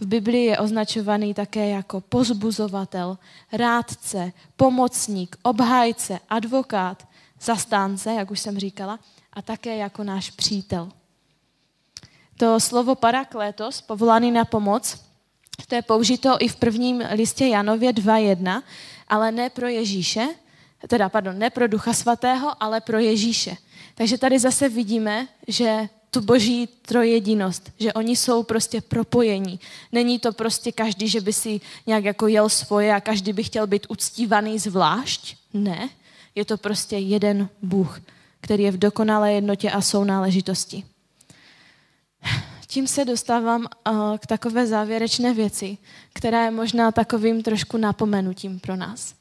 V 0.00 0.06
Biblii 0.06 0.44
je 0.44 0.58
označovaný 0.58 1.34
také 1.34 1.68
jako 1.68 2.00
pozbuzovatel, 2.00 3.18
rádce, 3.52 4.32
pomocník, 4.56 5.36
obhájce, 5.42 6.20
advokát, 6.28 7.08
zastánce, 7.40 8.12
jak 8.12 8.30
už 8.30 8.40
jsem 8.40 8.58
říkala, 8.58 8.98
a 9.32 9.42
také 9.42 9.76
jako 9.76 10.04
náš 10.04 10.30
přítel. 10.30 10.88
To 12.36 12.60
slovo 12.60 12.94
paraklétos, 12.94 13.80
povolaný 13.80 14.30
na 14.30 14.44
pomoc, 14.44 15.00
to 15.68 15.74
je 15.74 15.82
použito 15.82 16.36
i 16.40 16.48
v 16.48 16.56
prvním 16.56 17.02
listě 17.12 17.46
Janově 17.46 17.92
2.1, 17.92 18.62
ale 19.08 19.32
ne 19.32 19.50
pro 19.50 19.68
Ježíše, 19.68 20.28
teda 20.88 21.08
pardon, 21.08 21.38
ne 21.38 21.50
pro 21.50 21.68
Ducha 21.68 21.92
Svatého, 21.92 22.62
ale 22.62 22.80
pro 22.80 22.98
Ježíše. 22.98 23.56
Takže 23.94 24.18
tady 24.18 24.38
zase 24.38 24.68
vidíme, 24.68 25.28
že 25.48 25.88
tu 26.10 26.20
boží 26.20 26.66
trojedinost, 26.66 27.70
že 27.78 27.92
oni 27.92 28.16
jsou 28.16 28.42
prostě 28.42 28.80
propojení. 28.80 29.60
Není 29.92 30.18
to 30.18 30.32
prostě 30.32 30.72
každý, 30.72 31.08
že 31.08 31.20
by 31.20 31.32
si 31.32 31.60
nějak 31.86 32.04
jako 32.04 32.26
jel 32.26 32.48
svoje 32.48 32.94
a 32.94 33.00
každý 33.00 33.32
by 33.32 33.44
chtěl 33.44 33.66
být 33.66 33.86
uctívaný 33.88 34.58
zvlášť. 34.58 35.36
Ne, 35.54 35.88
je 36.34 36.44
to 36.44 36.56
prostě 36.56 36.96
jeden 36.96 37.48
Bůh, 37.62 38.00
který 38.40 38.62
je 38.62 38.70
v 38.70 38.78
dokonalé 38.78 39.32
jednotě 39.32 39.70
a 39.70 39.80
sounáležitosti. 39.80 40.84
Tím 42.66 42.86
se 42.86 43.04
dostávám 43.04 43.60
uh, 43.60 44.18
k 44.18 44.26
takové 44.26 44.66
závěrečné 44.66 45.34
věci, 45.34 45.78
která 46.12 46.44
je 46.44 46.50
možná 46.50 46.92
takovým 46.92 47.42
trošku 47.42 47.76
napomenutím 47.76 48.60
pro 48.60 48.76
nás. 48.76 49.14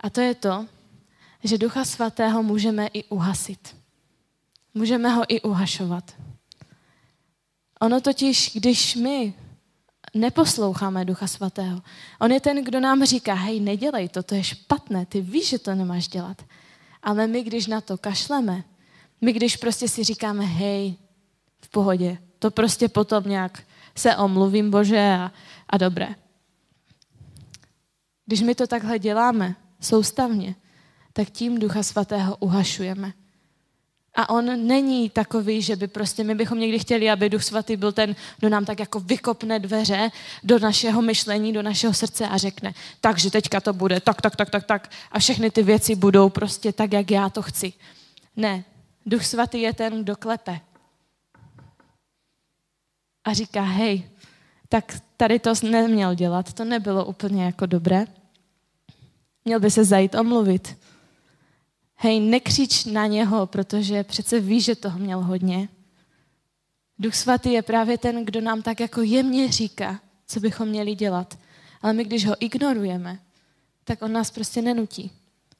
A 0.00 0.10
to 0.10 0.20
je 0.20 0.34
to, 0.34 0.66
že 1.44 1.58
Ducha 1.58 1.84
Svatého 1.84 2.42
můžeme 2.42 2.86
i 2.86 3.04
uhasit. 3.04 3.76
Můžeme 4.74 5.10
ho 5.10 5.24
i 5.28 5.40
uhašovat. 5.40 6.14
Ono 7.80 8.00
totiž, 8.00 8.50
když 8.54 8.94
my 8.94 9.34
neposloucháme 10.14 11.04
Ducha 11.04 11.26
Svatého, 11.26 11.82
on 12.20 12.32
je 12.32 12.40
ten, 12.40 12.64
kdo 12.64 12.80
nám 12.80 13.04
říká, 13.04 13.34
hej, 13.34 13.60
nedělej 13.60 14.08
to, 14.08 14.22
to 14.22 14.34
je 14.34 14.44
špatné, 14.44 15.06
ty 15.06 15.20
víš, 15.20 15.48
že 15.48 15.58
to 15.58 15.74
nemáš 15.74 16.08
dělat. 16.08 16.42
Ale 17.02 17.26
my, 17.26 17.42
když 17.42 17.66
na 17.66 17.80
to 17.80 17.98
kašleme, 17.98 18.64
my, 19.20 19.32
když 19.32 19.56
prostě 19.56 19.88
si 19.88 20.04
říkáme, 20.04 20.44
hej, 20.44 20.96
v 21.60 21.68
pohodě, 21.68 22.18
to 22.38 22.50
prostě 22.50 22.88
potom 22.88 23.24
nějak 23.24 23.62
se 23.94 24.16
omluvím, 24.16 24.70
Bože, 24.70 24.98
a, 24.98 25.32
a 25.70 25.78
dobré. 25.78 26.14
Když 28.26 28.40
my 28.40 28.54
to 28.54 28.66
takhle 28.66 28.98
děláme 28.98 29.54
soustavně, 29.80 30.54
tak 31.12 31.30
tím 31.30 31.58
Ducha 31.58 31.82
Svatého 31.82 32.36
uhašujeme. 32.36 33.12
A 34.14 34.30
on 34.30 34.66
není 34.66 35.10
takový, 35.10 35.62
že 35.62 35.76
by 35.76 35.88
prostě 35.88 36.24
my 36.24 36.34
bychom 36.34 36.58
někdy 36.60 36.78
chtěli, 36.78 37.10
aby 37.10 37.28
Duch 37.28 37.42
Svatý 37.42 37.76
byl 37.76 37.92
ten, 37.92 38.16
kdo 38.38 38.48
nám 38.48 38.64
tak 38.64 38.80
jako 38.80 39.00
vykopne 39.00 39.58
dveře 39.58 40.10
do 40.44 40.58
našeho 40.58 41.02
myšlení, 41.02 41.52
do 41.52 41.62
našeho 41.62 41.94
srdce 41.94 42.28
a 42.28 42.36
řekne, 42.36 42.74
takže 43.00 43.30
teďka 43.30 43.60
to 43.60 43.72
bude 43.72 44.00
tak, 44.00 44.20
tak, 44.22 44.36
tak, 44.36 44.50
tak, 44.50 44.64
tak 44.64 44.90
a 45.12 45.18
všechny 45.18 45.50
ty 45.50 45.62
věci 45.62 45.94
budou 45.94 46.28
prostě 46.28 46.72
tak, 46.72 46.92
jak 46.92 47.10
já 47.10 47.28
to 47.28 47.42
chci. 47.42 47.72
Ne, 48.36 48.64
Duch 49.06 49.24
Svatý 49.24 49.60
je 49.60 49.72
ten, 49.74 50.02
kdo 50.02 50.16
klepe. 50.16 50.60
A 53.24 53.32
říká, 53.32 53.62
hej, 53.62 54.10
tak 54.68 55.00
tady 55.16 55.38
to 55.38 55.52
neměl 55.62 56.14
dělat, 56.14 56.52
to 56.52 56.64
nebylo 56.64 57.04
úplně 57.04 57.44
jako 57.44 57.66
dobré. 57.66 58.04
Měl 59.44 59.60
by 59.60 59.70
se 59.70 59.84
zajít 59.84 60.14
omluvit 60.14 60.76
Hej, 62.00 62.20
nekřič 62.20 62.84
na 62.84 63.06
něho, 63.06 63.46
protože 63.46 64.04
přece 64.04 64.40
víš, 64.40 64.64
že 64.64 64.76
toho 64.76 64.98
měl 64.98 65.20
hodně. 65.20 65.68
Duch 66.98 67.14
svatý 67.14 67.52
je 67.52 67.62
právě 67.62 67.98
ten, 67.98 68.24
kdo 68.24 68.40
nám 68.40 68.62
tak 68.62 68.80
jako 68.80 69.02
jemně 69.02 69.52
říká, 69.52 70.00
co 70.26 70.40
bychom 70.40 70.68
měli 70.68 70.94
dělat. 70.94 71.38
Ale 71.82 71.92
my, 71.92 72.04
když 72.04 72.26
ho 72.26 72.34
ignorujeme, 72.40 73.18
tak 73.84 74.02
on 74.02 74.12
nás 74.12 74.30
prostě 74.30 74.62
nenutí. 74.62 75.10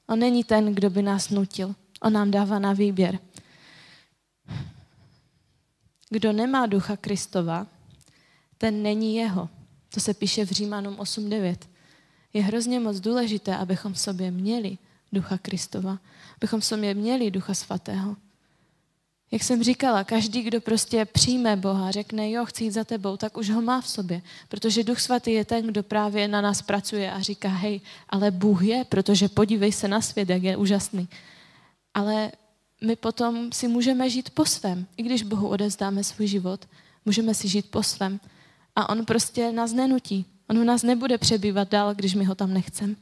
On 0.07 0.19
není 0.19 0.43
ten, 0.43 0.75
kdo 0.75 0.89
by 0.89 1.01
nás 1.01 1.29
nutil. 1.29 1.75
On 2.01 2.13
nám 2.13 2.31
dává 2.31 2.59
na 2.59 2.73
výběr. 2.73 3.19
Kdo 6.09 6.33
nemá 6.33 6.65
ducha 6.65 6.97
Kristova, 6.97 7.67
ten 8.57 8.83
není 8.83 9.15
jeho. 9.15 9.49
To 9.93 9.99
se 9.99 10.13
píše 10.13 10.45
v 10.45 10.51
Římanům 10.51 10.95
8.9. 10.95 11.55
Je 12.33 12.43
hrozně 12.43 12.79
moc 12.79 12.99
důležité, 12.99 13.55
abychom 13.57 13.93
v 13.93 13.99
sobě 13.99 14.31
měli 14.31 14.77
ducha 15.11 15.37
Kristova, 15.37 15.99
bychom 16.41 16.59
v 16.59 16.65
sobě 16.65 16.93
měli 16.93 17.31
ducha 17.31 17.53
svatého. 17.53 18.15
Jak 19.31 19.43
jsem 19.43 19.63
říkala, 19.63 20.03
každý, 20.03 20.41
kdo 20.41 20.61
prostě 20.61 21.05
přijme 21.05 21.55
Boha, 21.55 21.91
řekne, 21.91 22.31
jo, 22.31 22.45
chci 22.45 22.63
jít 22.63 22.71
za 22.71 22.83
tebou, 22.83 23.17
tak 23.17 23.37
už 23.37 23.49
ho 23.49 23.61
má 23.61 23.81
v 23.81 23.89
sobě. 23.89 24.21
Protože 24.49 24.83
Duch 24.83 24.99
Svatý 24.99 25.31
je 25.31 25.45
ten, 25.45 25.67
kdo 25.67 25.83
právě 25.83 26.27
na 26.27 26.41
nás 26.41 26.61
pracuje 26.61 27.11
a 27.11 27.19
říká, 27.19 27.49
hej, 27.49 27.81
ale 28.09 28.31
Bůh 28.31 28.63
je, 28.63 28.83
protože 28.83 29.29
podívej 29.29 29.71
se 29.71 29.87
na 29.87 30.01
svět, 30.01 30.29
jak 30.29 30.43
je 30.43 30.57
úžasný. 30.57 31.07
Ale 31.93 32.31
my 32.83 32.95
potom 32.95 33.51
si 33.51 33.67
můžeme 33.67 34.09
žít 34.09 34.29
po 34.29 34.45
svém. 34.45 34.85
I 34.97 35.03
když 35.03 35.23
Bohu 35.23 35.47
odezdáme 35.47 36.03
svůj 36.03 36.27
život, 36.27 36.67
můžeme 37.05 37.33
si 37.33 37.47
žít 37.47 37.71
po 37.71 37.83
svém. 37.83 38.19
A 38.75 38.89
on 38.89 39.05
prostě 39.05 39.51
nás 39.51 39.73
nenutí. 39.73 40.25
On 40.49 40.57
u 40.57 40.63
nás 40.63 40.83
nebude 40.83 41.17
přebývat 41.17 41.69
dál, 41.71 41.95
když 41.95 42.15
my 42.15 42.23
ho 42.25 42.35
tam 42.35 42.53
nechceme. 42.53 42.95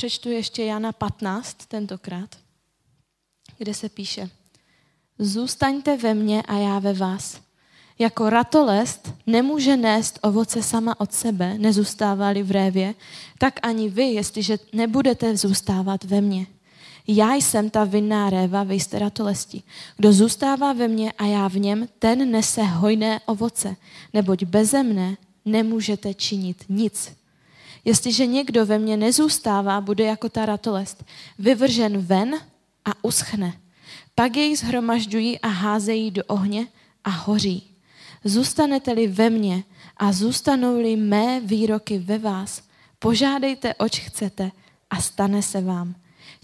Přečtu 0.00 0.28
ještě 0.28 0.64
Jana 0.64 0.92
15 0.92 1.66
tentokrát, 1.68 2.36
kde 3.58 3.74
se 3.74 3.88
píše 3.88 4.30
Zůstaňte 5.18 5.96
ve 5.96 6.14
mně 6.14 6.42
a 6.42 6.56
já 6.56 6.78
ve 6.78 6.92
vás. 6.92 7.40
Jako 7.98 8.30
ratolest 8.30 9.14
nemůže 9.26 9.76
nést 9.76 10.18
ovoce 10.22 10.62
sama 10.62 11.00
od 11.00 11.12
sebe, 11.12 11.58
nezůstávali 11.58 12.42
v 12.42 12.50
révě, 12.50 12.94
tak 13.38 13.58
ani 13.62 13.88
vy, 13.88 14.02
jestliže 14.02 14.58
nebudete 14.72 15.36
zůstávat 15.36 16.04
ve 16.04 16.20
mně. 16.20 16.46
Já 17.06 17.34
jsem 17.34 17.70
ta 17.70 17.84
vinná 17.84 18.30
réva, 18.30 18.62
vy 18.62 18.74
jste 18.74 18.98
ratolesti. 18.98 19.62
Kdo 19.96 20.12
zůstává 20.12 20.72
ve 20.72 20.88
mně 20.88 21.12
a 21.12 21.26
já 21.26 21.48
v 21.48 21.56
něm, 21.56 21.88
ten 21.98 22.30
nese 22.30 22.62
hojné 22.62 23.20
ovoce, 23.26 23.76
neboť 24.12 24.44
beze 24.44 24.82
mne 24.82 25.16
nemůžete 25.44 26.14
činit 26.14 26.64
nic. 26.68 27.19
Jestliže 27.84 28.26
někdo 28.26 28.66
ve 28.66 28.78
mně 28.78 28.96
nezůstává, 28.96 29.80
bude 29.80 30.04
jako 30.04 30.28
ta 30.28 30.46
ratolest, 30.46 31.04
vyvržen 31.38 31.98
ven 31.98 32.34
a 32.84 32.90
uschne. 33.02 33.52
Pak 34.14 34.36
jej 34.36 34.56
zhromažďují 34.56 35.38
a 35.38 35.48
házejí 35.48 36.10
do 36.10 36.24
ohně 36.24 36.66
a 37.04 37.10
hoří. 37.10 37.70
Zůstanete-li 38.24 39.06
ve 39.06 39.30
mně 39.30 39.64
a 39.96 40.12
zůstanou-li 40.12 40.96
mé 40.96 41.40
výroky 41.40 41.98
ve 41.98 42.18
vás, 42.18 42.62
požádejte, 42.98 43.74
oč 43.74 44.00
chcete 44.00 44.50
a 44.90 45.02
stane 45.02 45.42
se 45.42 45.60
vám. 45.60 45.94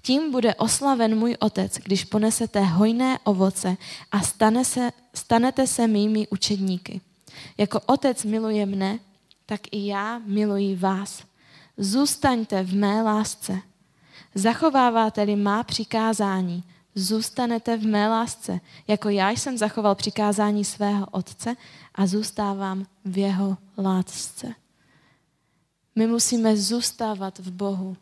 Tím 0.03 0.31
bude 0.31 0.55
oslaven 0.55 1.19
můj 1.19 1.37
otec, 1.41 1.79
když 1.85 2.05
ponesete 2.05 2.61
hojné 2.61 3.19
ovoce 3.25 3.77
a 4.13 4.21
stane 4.21 4.65
se, 4.65 4.91
stanete 5.15 5.67
se 5.67 5.87
mými 5.87 6.29
učedníky. 6.29 7.01
Jako 7.59 7.81
otec 7.87 8.25
miluje 8.25 8.67
mne, 8.67 8.99
tak 9.47 9.61
i 9.71 9.87
já 9.87 10.19
miluji 10.19 10.77
vás. 10.77 11.25
Zůstaňte 11.77 12.63
v 12.63 12.75
mé 12.75 13.03
lásce. 13.03 13.59
Zachováváte-li 14.35 15.37
má 15.37 15.63
přikázání, 15.63 16.65
zůstanete 16.95 17.77
v 17.77 17.87
mé 17.87 18.09
lásce, 18.09 18.61
jako 18.89 19.09
já 19.09 19.31
jsem 19.31 19.59
zachoval 19.59 19.95
přikázání 19.95 20.65
svého 20.65 21.07
otce 21.07 21.55
a 21.95 22.07
zůstávám 22.07 22.87
v 23.05 23.19
jeho 23.19 23.57
lásce. 23.79 24.55
My 25.95 26.07
musíme 26.07 26.57
zůstávat 26.57 27.39
v 27.39 27.51
Bohu. 27.51 27.97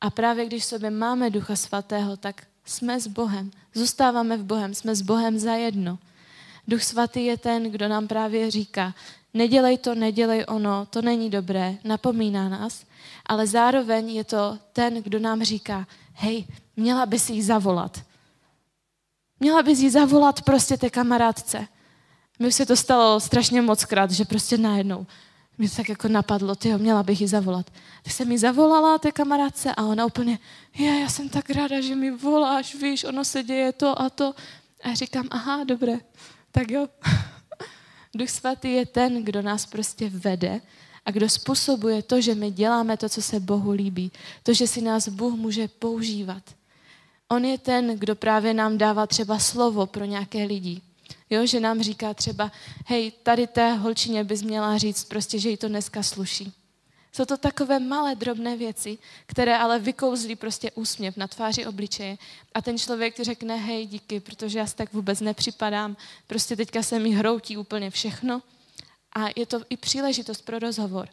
A 0.00 0.10
právě 0.10 0.46
když 0.46 0.62
v 0.62 0.66
sobě 0.66 0.90
máme 0.90 1.30
Ducha 1.30 1.56
Svatého, 1.56 2.16
tak 2.16 2.46
jsme 2.64 3.00
s 3.00 3.06
Bohem. 3.06 3.50
Zůstáváme 3.74 4.36
v 4.36 4.44
Bohem, 4.44 4.74
jsme 4.74 4.94
s 4.94 5.02
Bohem 5.02 5.38
zajedno. 5.38 5.98
Duch 6.68 6.82
Svatý 6.82 7.24
je 7.24 7.36
ten, 7.36 7.70
kdo 7.70 7.88
nám 7.88 8.08
právě 8.08 8.50
říká, 8.50 8.94
nedělej 9.34 9.78
to, 9.78 9.94
nedělej 9.94 10.44
ono, 10.48 10.86
to 10.86 11.02
není 11.02 11.30
dobré, 11.30 11.74
napomíná 11.84 12.48
nás, 12.48 12.84
ale 13.26 13.46
zároveň 13.46 14.10
je 14.10 14.24
to 14.24 14.58
ten, 14.72 15.02
kdo 15.02 15.18
nám 15.18 15.42
říká, 15.42 15.86
hej, 16.12 16.44
měla 16.76 17.06
bys 17.06 17.30
jí 17.30 17.42
zavolat. 17.42 18.02
Měla 19.40 19.62
bys 19.62 19.78
jí 19.78 19.90
zavolat 19.90 20.42
prostě 20.42 20.76
té 20.76 20.90
kamarádce. 20.90 21.66
Mi 22.38 22.52
se 22.52 22.66
to 22.66 22.76
stalo 22.76 23.20
strašně 23.20 23.62
moc 23.62 23.84
krát, 23.84 24.10
že 24.10 24.24
prostě 24.24 24.58
najednou 24.58 25.06
mě 25.58 25.70
tak 25.70 25.88
jako 25.88 26.08
napadlo, 26.08 26.54
tyjo, 26.54 26.78
měla 26.78 27.02
bych 27.02 27.20
ji 27.20 27.28
zavolat. 27.28 27.70
Tak 28.02 28.12
jsem 28.12 28.28
mi 28.28 28.38
zavolala 28.38 28.98
té 28.98 29.12
kamarádce 29.12 29.74
a 29.74 29.84
ona 29.84 30.06
úplně, 30.06 30.38
je, 30.78 31.00
já 31.00 31.08
jsem 31.08 31.28
tak 31.28 31.50
ráda, 31.50 31.80
že 31.80 31.94
mi 31.94 32.10
voláš, 32.10 32.74
víš, 32.74 33.04
ono 33.04 33.24
se 33.24 33.42
děje 33.42 33.72
to 33.72 34.00
a 34.00 34.10
to. 34.10 34.34
A 34.82 34.94
říkám, 34.94 35.28
aha, 35.30 35.64
dobré, 35.64 35.98
tak 36.50 36.70
jo. 36.70 36.88
Duch 38.14 38.30
svatý 38.30 38.72
je 38.72 38.86
ten, 38.86 39.24
kdo 39.24 39.42
nás 39.42 39.66
prostě 39.66 40.10
vede 40.10 40.60
a 41.04 41.10
kdo 41.10 41.28
způsobuje 41.28 42.02
to, 42.02 42.20
že 42.20 42.34
my 42.34 42.50
děláme 42.50 42.96
to, 42.96 43.08
co 43.08 43.22
se 43.22 43.40
Bohu 43.40 43.70
líbí. 43.70 44.12
To, 44.42 44.54
že 44.54 44.66
si 44.66 44.80
nás 44.80 45.08
Bůh 45.08 45.34
může 45.34 45.68
používat. 45.68 46.42
On 47.28 47.44
je 47.44 47.58
ten, 47.58 47.98
kdo 47.98 48.14
právě 48.14 48.54
nám 48.54 48.78
dává 48.78 49.06
třeba 49.06 49.38
slovo 49.38 49.86
pro 49.86 50.04
nějaké 50.04 50.44
lidi. 50.44 50.80
Jo, 51.30 51.46
že 51.46 51.60
nám 51.60 51.82
říká 51.82 52.14
třeba, 52.14 52.52
hej, 52.86 53.12
tady 53.22 53.46
té 53.46 53.74
holčině 53.74 54.24
bys 54.24 54.42
měla 54.42 54.78
říct 54.78 55.04
prostě, 55.04 55.38
že 55.38 55.50
jí 55.50 55.56
to 55.56 55.68
dneska 55.68 56.02
sluší. 56.02 56.52
Jsou 57.16 57.24
to 57.24 57.36
takové 57.36 57.78
malé, 57.78 58.14
drobné 58.14 58.56
věci, 58.56 58.98
které 59.26 59.58
ale 59.58 59.78
vykouzlí 59.78 60.36
prostě 60.36 60.70
úsměv 60.70 61.16
na 61.16 61.28
tváři 61.28 61.66
obličeje. 61.66 62.18
A 62.54 62.62
ten 62.62 62.78
člověk 62.78 63.16
ti 63.16 63.24
řekne, 63.24 63.56
hej, 63.56 63.86
díky, 63.86 64.20
protože 64.20 64.58
já 64.58 64.66
si 64.66 64.76
tak 64.76 64.92
vůbec 64.92 65.20
nepřipadám, 65.20 65.96
prostě 66.26 66.56
teďka 66.56 66.82
se 66.82 66.98
mi 66.98 67.10
hroutí 67.10 67.56
úplně 67.56 67.90
všechno. 67.90 68.42
A 69.16 69.20
je 69.36 69.46
to 69.46 69.60
i 69.70 69.76
příležitost 69.76 70.42
pro 70.42 70.58
rozhovor. 70.58 71.08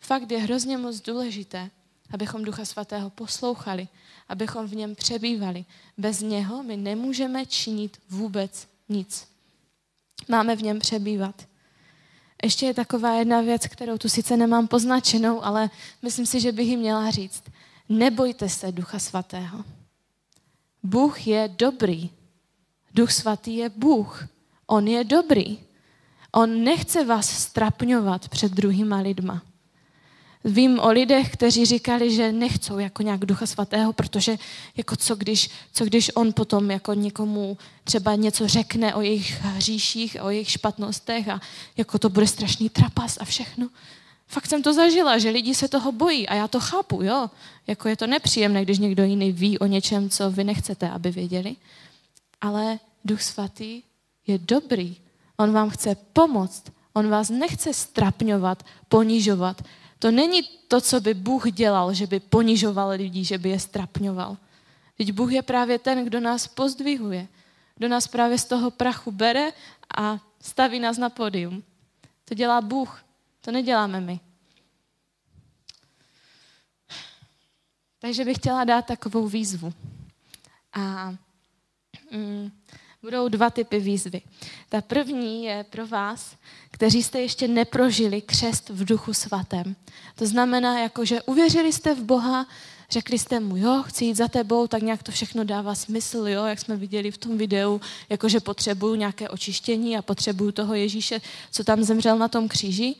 Fakt 0.00 0.30
je 0.30 0.38
hrozně 0.38 0.78
moc 0.78 1.00
důležité, 1.00 1.70
abychom 2.10 2.44
Ducha 2.44 2.64
Svatého 2.64 3.10
poslouchali, 3.10 3.88
abychom 4.28 4.66
v 4.66 4.74
něm 4.74 4.94
přebývali. 4.94 5.64
Bez 5.98 6.20
něho 6.20 6.62
my 6.62 6.76
nemůžeme 6.76 7.46
činit 7.46 8.00
vůbec 8.10 8.68
nic. 8.88 9.28
Máme 10.28 10.56
v 10.56 10.62
něm 10.62 10.78
přebývat. 10.78 11.46
Ještě 12.44 12.66
je 12.66 12.74
taková 12.74 13.14
jedna 13.14 13.40
věc, 13.40 13.66
kterou 13.66 13.98
tu 13.98 14.08
sice 14.08 14.36
nemám 14.36 14.68
poznačenou, 14.68 15.44
ale 15.44 15.70
myslím 16.02 16.26
si, 16.26 16.40
že 16.40 16.52
bych 16.52 16.68
ji 16.68 16.76
měla 16.76 17.10
říct. 17.10 17.42
Nebojte 17.88 18.48
se 18.48 18.72
Ducha 18.72 18.98
Svatého. 18.98 19.64
Bůh 20.82 21.26
je 21.26 21.54
dobrý. 21.58 22.10
Duch 22.94 23.12
Svatý 23.12 23.56
je 23.56 23.68
Bůh. 23.68 24.28
On 24.66 24.88
je 24.88 25.04
dobrý. 25.04 25.58
On 26.32 26.64
nechce 26.64 27.04
vás 27.04 27.30
strapňovat 27.30 28.28
před 28.28 28.52
druhýma 28.52 28.96
lidma. 28.98 29.42
Vím 30.44 30.78
o 30.78 30.88
lidech, 30.88 31.32
kteří 31.32 31.66
říkali, 31.66 32.14
že 32.14 32.32
nechcou 32.32 32.78
jako 32.78 33.02
nějak 33.02 33.20
Ducha 33.20 33.46
Svatého, 33.46 33.92
protože 33.92 34.36
jako 34.76 34.96
co 34.96 35.16
když, 35.16 35.50
co 35.72 35.84
když 35.84 36.10
on 36.14 36.32
potom 36.32 36.70
jako 36.70 36.94
někomu 36.94 37.58
třeba 37.84 38.14
něco 38.14 38.48
řekne 38.48 38.94
o 38.94 39.00
jejich 39.00 39.40
hříších, 39.40 40.16
o 40.20 40.30
jejich 40.30 40.50
špatnostech 40.50 41.28
a 41.28 41.40
jako 41.76 41.98
to 41.98 42.08
bude 42.08 42.26
strašný 42.26 42.68
trapas 42.68 43.18
a 43.20 43.24
všechno. 43.24 43.68
Fakt 44.28 44.46
jsem 44.46 44.62
to 44.62 44.74
zažila, 44.74 45.18
že 45.18 45.30
lidi 45.30 45.54
se 45.54 45.68
toho 45.68 45.92
bojí 45.92 46.28
a 46.28 46.34
já 46.34 46.48
to 46.48 46.60
chápu, 46.60 47.02
jo. 47.02 47.30
Jako 47.66 47.88
je 47.88 47.96
to 47.96 48.06
nepříjemné, 48.06 48.62
když 48.62 48.78
někdo 48.78 49.04
jiný 49.04 49.32
ví 49.32 49.58
o 49.58 49.66
něčem, 49.66 50.10
co 50.10 50.30
vy 50.30 50.44
nechcete, 50.44 50.90
aby 50.90 51.10
věděli. 51.10 51.56
Ale 52.40 52.78
Duch 53.04 53.22
Svatý 53.22 53.82
je 54.26 54.38
dobrý. 54.38 54.96
On 55.36 55.52
vám 55.52 55.70
chce 55.70 55.96
pomoct. 56.12 56.62
On 56.92 57.08
vás 57.08 57.30
nechce 57.30 57.74
strapňovat, 57.74 58.62
ponižovat, 58.88 59.62
to 59.98 60.10
není 60.10 60.42
to, 60.42 60.80
co 60.80 61.00
by 61.00 61.14
Bůh 61.14 61.52
dělal, 61.52 61.94
že 61.94 62.06
by 62.06 62.20
ponižoval 62.20 62.88
lidi, 62.88 63.24
že 63.24 63.38
by 63.38 63.48
je 63.48 63.60
strapňoval. 63.60 64.36
Teď 64.96 65.12
Bůh 65.12 65.32
je 65.32 65.42
právě 65.42 65.78
ten, 65.78 66.04
kdo 66.04 66.20
nás 66.20 66.46
pozdvihuje. 66.46 67.28
Kdo 67.74 67.88
nás 67.88 68.08
právě 68.08 68.38
z 68.38 68.44
toho 68.44 68.70
prachu 68.70 69.12
bere 69.12 69.52
a 69.98 70.18
staví 70.40 70.80
nás 70.80 70.98
na 70.98 71.10
pódium. 71.10 71.64
To 72.24 72.34
dělá 72.34 72.60
Bůh, 72.60 73.04
to 73.40 73.50
neděláme 73.50 74.00
my. 74.00 74.20
Takže 77.98 78.24
bych 78.24 78.36
chtěla 78.36 78.64
dát 78.64 78.86
takovou 78.86 79.28
výzvu. 79.28 79.72
A 80.72 81.14
mm, 82.10 82.50
budou 83.06 83.28
dva 83.28 83.50
typy 83.50 83.80
výzvy. 83.80 84.22
Ta 84.68 84.80
první 84.80 85.44
je 85.44 85.64
pro 85.70 85.86
vás, 85.86 86.36
kteří 86.70 87.02
jste 87.02 87.20
ještě 87.20 87.48
neprožili 87.48 88.20
křest 88.20 88.68
v 88.68 88.84
duchu 88.84 89.14
svatém. 89.14 89.76
To 90.14 90.26
znamená, 90.26 90.80
jako, 90.80 91.04
že 91.04 91.22
uvěřili 91.22 91.72
jste 91.72 91.94
v 91.94 92.02
Boha, 92.02 92.46
řekli 92.90 93.18
jste 93.18 93.40
mu, 93.40 93.56
jo, 93.56 93.82
chci 93.86 94.04
jít 94.04 94.16
za 94.16 94.28
tebou, 94.28 94.66
tak 94.66 94.82
nějak 94.82 95.02
to 95.02 95.12
všechno 95.12 95.44
dává 95.44 95.74
smysl, 95.74 96.28
jo, 96.28 96.44
jak 96.44 96.58
jsme 96.58 96.76
viděli 96.76 97.10
v 97.10 97.18
tom 97.18 97.38
videu, 97.38 97.80
jakože 98.08 98.40
potřebuju 98.40 98.94
nějaké 98.94 99.28
očištění 99.28 99.96
a 99.96 100.02
potřebuju 100.02 100.52
toho 100.52 100.74
Ježíše, 100.74 101.20
co 101.50 101.64
tam 101.64 101.82
zemřel 101.82 102.18
na 102.18 102.28
tom 102.28 102.48
kříži. 102.48 102.94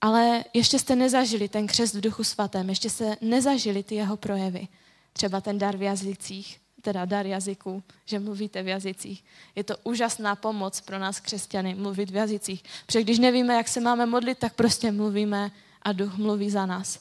Ale 0.00 0.44
ještě 0.54 0.78
jste 0.78 0.96
nezažili 0.96 1.48
ten 1.48 1.66
křest 1.66 1.94
v 1.94 2.00
duchu 2.00 2.24
svatém, 2.24 2.68
ještě 2.68 2.90
jste 2.90 3.16
nezažili 3.20 3.82
ty 3.82 3.94
jeho 3.94 4.16
projevy. 4.16 4.68
Třeba 5.12 5.40
ten 5.40 5.58
dar 5.58 5.76
v 5.76 5.82
jazycích, 5.82 6.60
teda 6.80 7.04
dar 7.04 7.26
jazyků, 7.26 7.82
že 8.06 8.18
mluvíte 8.18 8.62
v 8.62 8.68
jazycích. 8.68 9.24
Je 9.54 9.64
to 9.64 9.74
úžasná 9.84 10.34
pomoc 10.34 10.80
pro 10.80 10.98
nás 10.98 11.20
křesťany 11.20 11.74
mluvit 11.74 12.10
v 12.10 12.16
jazycích. 12.16 12.64
Protože 12.86 13.02
když 13.02 13.18
nevíme, 13.18 13.54
jak 13.54 13.68
se 13.68 13.80
máme 13.80 14.06
modlit, 14.06 14.38
tak 14.38 14.54
prostě 14.54 14.92
mluvíme 14.92 15.50
a 15.82 15.92
duch 15.92 16.16
mluví 16.16 16.50
za 16.50 16.66
nás. 16.66 16.98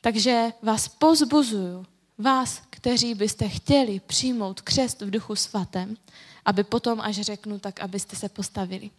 Takže 0.00 0.52
vás 0.62 0.88
pozbuzuju, 0.88 1.86
vás, 2.18 2.62
kteří 2.70 3.14
byste 3.14 3.48
chtěli 3.48 4.00
přijmout 4.06 4.60
křest 4.60 5.00
v 5.00 5.10
duchu 5.10 5.36
svatém, 5.36 5.96
aby 6.44 6.64
potom, 6.64 7.00
až 7.00 7.20
řeknu, 7.20 7.58
tak 7.58 7.80
abyste 7.80 8.16
se 8.16 8.28
postavili. 8.28 8.90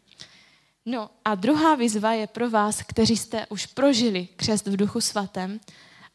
No 0.86 1.10
a 1.26 1.36
druhá 1.36 1.76
výzva 1.76 2.14
je 2.14 2.28
pro 2.28 2.50
vás, 2.50 2.82
kteří 2.82 3.18
jste 3.18 3.46
už 3.48 3.66
prožili 3.66 4.28
křest 4.36 4.68
v 4.68 4.78
duchu 4.78 5.02
svatém, 5.02 5.60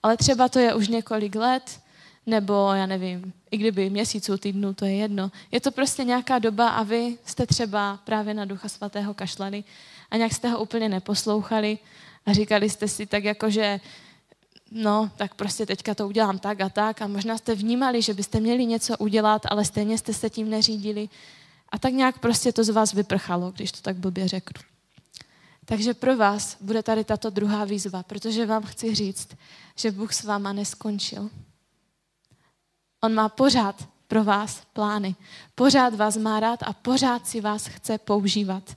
ale 0.03 0.17
třeba 0.17 0.49
to 0.49 0.59
je 0.59 0.75
už 0.75 0.89
několik 0.89 1.35
let, 1.35 1.81
nebo 2.27 2.73
já 2.73 2.87
nevím, 2.87 3.33
i 3.51 3.57
kdyby 3.57 3.91
měsíců, 3.91 4.37
týdnů, 4.37 4.75
to 4.75 4.85
je 4.85 4.95
jedno. 4.95 5.31
Je 5.51 5.61
to 5.61 5.71
prostě 5.71 6.05
nějaká 6.05 6.39
doba 6.39 6.69
a 6.69 6.83
vy 6.83 7.19
jste 7.25 7.47
třeba 7.47 7.99
právě 8.05 8.35
na 8.35 8.45
Ducha 8.45 8.69
Svatého 8.69 9.15
kašlali 9.15 9.65
a 10.11 10.17
nějak 10.17 10.33
jste 10.33 10.49
ho 10.49 10.59
úplně 10.59 10.89
neposlouchali 10.89 11.79
a 12.27 12.33
říkali 12.33 12.71
jste 12.71 12.89
si 12.89 13.07
tak 13.07 13.25
jako, 13.25 13.51
že 13.51 13.81
no, 14.71 15.11
tak 15.17 15.35
prostě 15.35 15.67
teďka 15.67 15.95
to 15.95 16.09
udělám 16.09 16.39
tak 16.39 16.61
a 16.61 16.69
tak 16.69 17.03
a 17.03 17.07
možná 17.07 17.39
jste 17.39 17.55
vnímali, 17.55 18.03
že 18.03 18.15
byste 18.15 18.41
měli 18.41 18.67
něco 18.67 18.97
udělat, 18.99 19.43
ale 19.49 19.65
stejně 19.65 19.99
jste 19.99 20.15
se 20.15 20.31
tím 20.31 20.51
neřídili 20.51 21.09
a 21.69 21.79
tak 21.79 21.93
nějak 21.93 22.19
prostě 22.19 22.53
to 22.53 22.65
z 22.65 22.69
vás 22.69 22.93
vyprchalo, 22.93 23.51
když 23.51 23.73
to 23.73 23.81
tak 23.81 23.97
blbě 23.97 24.29
řeknu. 24.29 24.63
Takže 25.65 25.95
pro 25.95 26.17
vás 26.17 26.57
bude 26.61 26.83
tady 26.83 27.05
tato 27.05 27.31
druhá 27.31 27.65
výzva, 27.65 28.03
protože 28.03 28.47
vám 28.47 28.63
chci 28.63 28.95
říct, 28.95 29.29
že 29.77 29.91
Bůh 29.91 30.13
s 30.13 30.25
váma 30.25 30.53
neskončil. 30.53 31.31
On 33.05 33.15
má 33.15 33.29
pořád 33.29 33.89
pro 34.09 34.25
vás 34.25 34.63
plány. 34.73 35.15
Pořád 35.55 35.95
vás 35.95 36.17
má 36.17 36.41
rád 36.41 36.63
a 36.63 36.73
pořád 36.73 37.27
si 37.27 37.41
vás 37.41 37.67
chce 37.67 37.99
používat. 37.99 38.77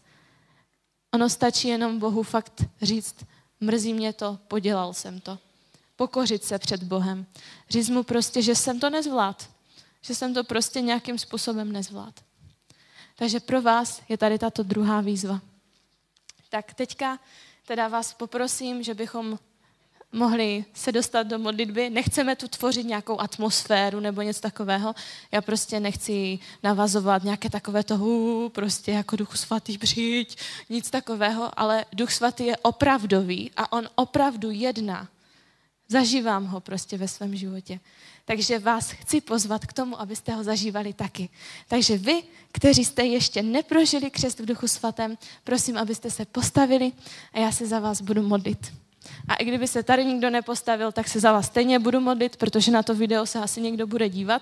Ono 1.13 1.29
stačí 1.29 1.67
jenom 1.67 1.99
Bohu 1.99 2.23
fakt 2.23 2.63
říct, 2.81 3.15
mrzí 3.59 3.93
mě 3.93 4.13
to, 4.13 4.39
podělal 4.47 4.93
jsem 4.93 5.19
to. 5.19 5.39
Pokořit 5.95 6.43
se 6.43 6.59
před 6.59 6.83
Bohem. 6.83 7.25
Říct 7.69 7.89
mu 7.89 8.03
prostě, 8.03 8.41
že 8.41 8.55
jsem 8.55 8.79
to 8.79 8.89
nezvlád. 8.89 9.49
Že 10.01 10.15
jsem 10.15 10.33
to 10.33 10.43
prostě 10.43 10.81
nějakým 10.81 11.17
způsobem 11.17 11.71
nezvlád. 11.71 12.23
Takže 13.15 13.39
pro 13.39 13.61
vás 13.61 14.01
je 14.09 14.17
tady 14.17 14.39
tato 14.39 14.63
druhá 14.63 15.01
výzva. 15.01 15.41
Tak 16.49 16.73
teďka 16.73 17.19
teda 17.67 17.88
vás 17.88 18.13
poprosím, 18.13 18.83
že 18.83 18.93
bychom 18.93 19.39
mohli 20.15 20.65
se 20.73 20.91
dostat 20.91 21.23
do 21.23 21.39
modlitby. 21.39 21.89
Nechceme 21.89 22.36
tu 22.36 22.47
tvořit 22.47 22.84
nějakou 22.84 23.19
atmosféru 23.19 23.99
nebo 23.99 24.21
něco 24.21 24.41
takového. 24.41 24.95
Já 25.32 25.41
prostě 25.41 25.80
nechci 25.80 26.39
navazovat 26.63 27.23
nějaké 27.23 27.49
takové 27.49 27.84
to 27.84 27.97
hů, 27.97 28.49
prostě 28.49 28.91
jako 28.91 29.15
duch 29.15 29.38
svatý 29.38 29.78
přijď, 29.78 30.38
nic 30.69 30.89
takového, 30.89 31.60
ale 31.60 31.86
duch 31.93 32.12
svatý 32.12 32.45
je 32.45 32.58
opravdový 32.58 33.51
a 33.58 33.71
on 33.71 33.89
opravdu 33.95 34.51
jedná. 34.51 35.08
Zažívám 35.88 36.45
ho 36.45 36.60
prostě 36.60 36.97
ve 36.97 37.08
svém 37.08 37.36
životě. 37.36 37.80
Takže 38.25 38.60
vás 38.60 38.91
chci 38.91 39.21
pozvat 39.21 39.65
k 39.65 39.73
tomu, 39.73 40.01
abyste 40.01 40.34
ho 40.34 40.43
zažívali 40.43 40.93
taky. 40.93 41.30
Takže 41.67 41.97
vy, 41.97 42.23
kteří 42.51 42.86
jste 42.86 43.06
ještě 43.06 43.43
neprožili 43.43 44.12
křest 44.12 44.39
v 44.39 44.45
duchu 44.45 44.67
svatém, 44.67 45.17
prosím, 45.43 45.78
abyste 45.78 46.12
se 46.12 46.25
postavili 46.25 46.91
a 47.34 47.39
já 47.39 47.51
se 47.51 47.67
za 47.67 47.80
vás 47.80 48.01
budu 48.01 48.23
modlit. 48.23 48.85
A 49.28 49.36
i 49.36 49.46
kdyby 49.46 49.68
se 49.68 49.84
tady 49.84 50.06
nikdo 50.06 50.30
nepostavil, 50.30 50.91
tak 50.91 51.08
se 51.08 51.20
za 51.20 51.32
vás 51.32 51.46
stejně 51.46 51.80
budu 51.80 52.00
modlit, 52.00 52.38
protože 52.38 52.72
na 52.72 52.84
to 52.84 52.96
video 52.96 53.26
se 53.26 53.39
asi 53.39 53.62
někdo 53.62 53.88
bude 53.88 54.10
dívat 54.10 54.41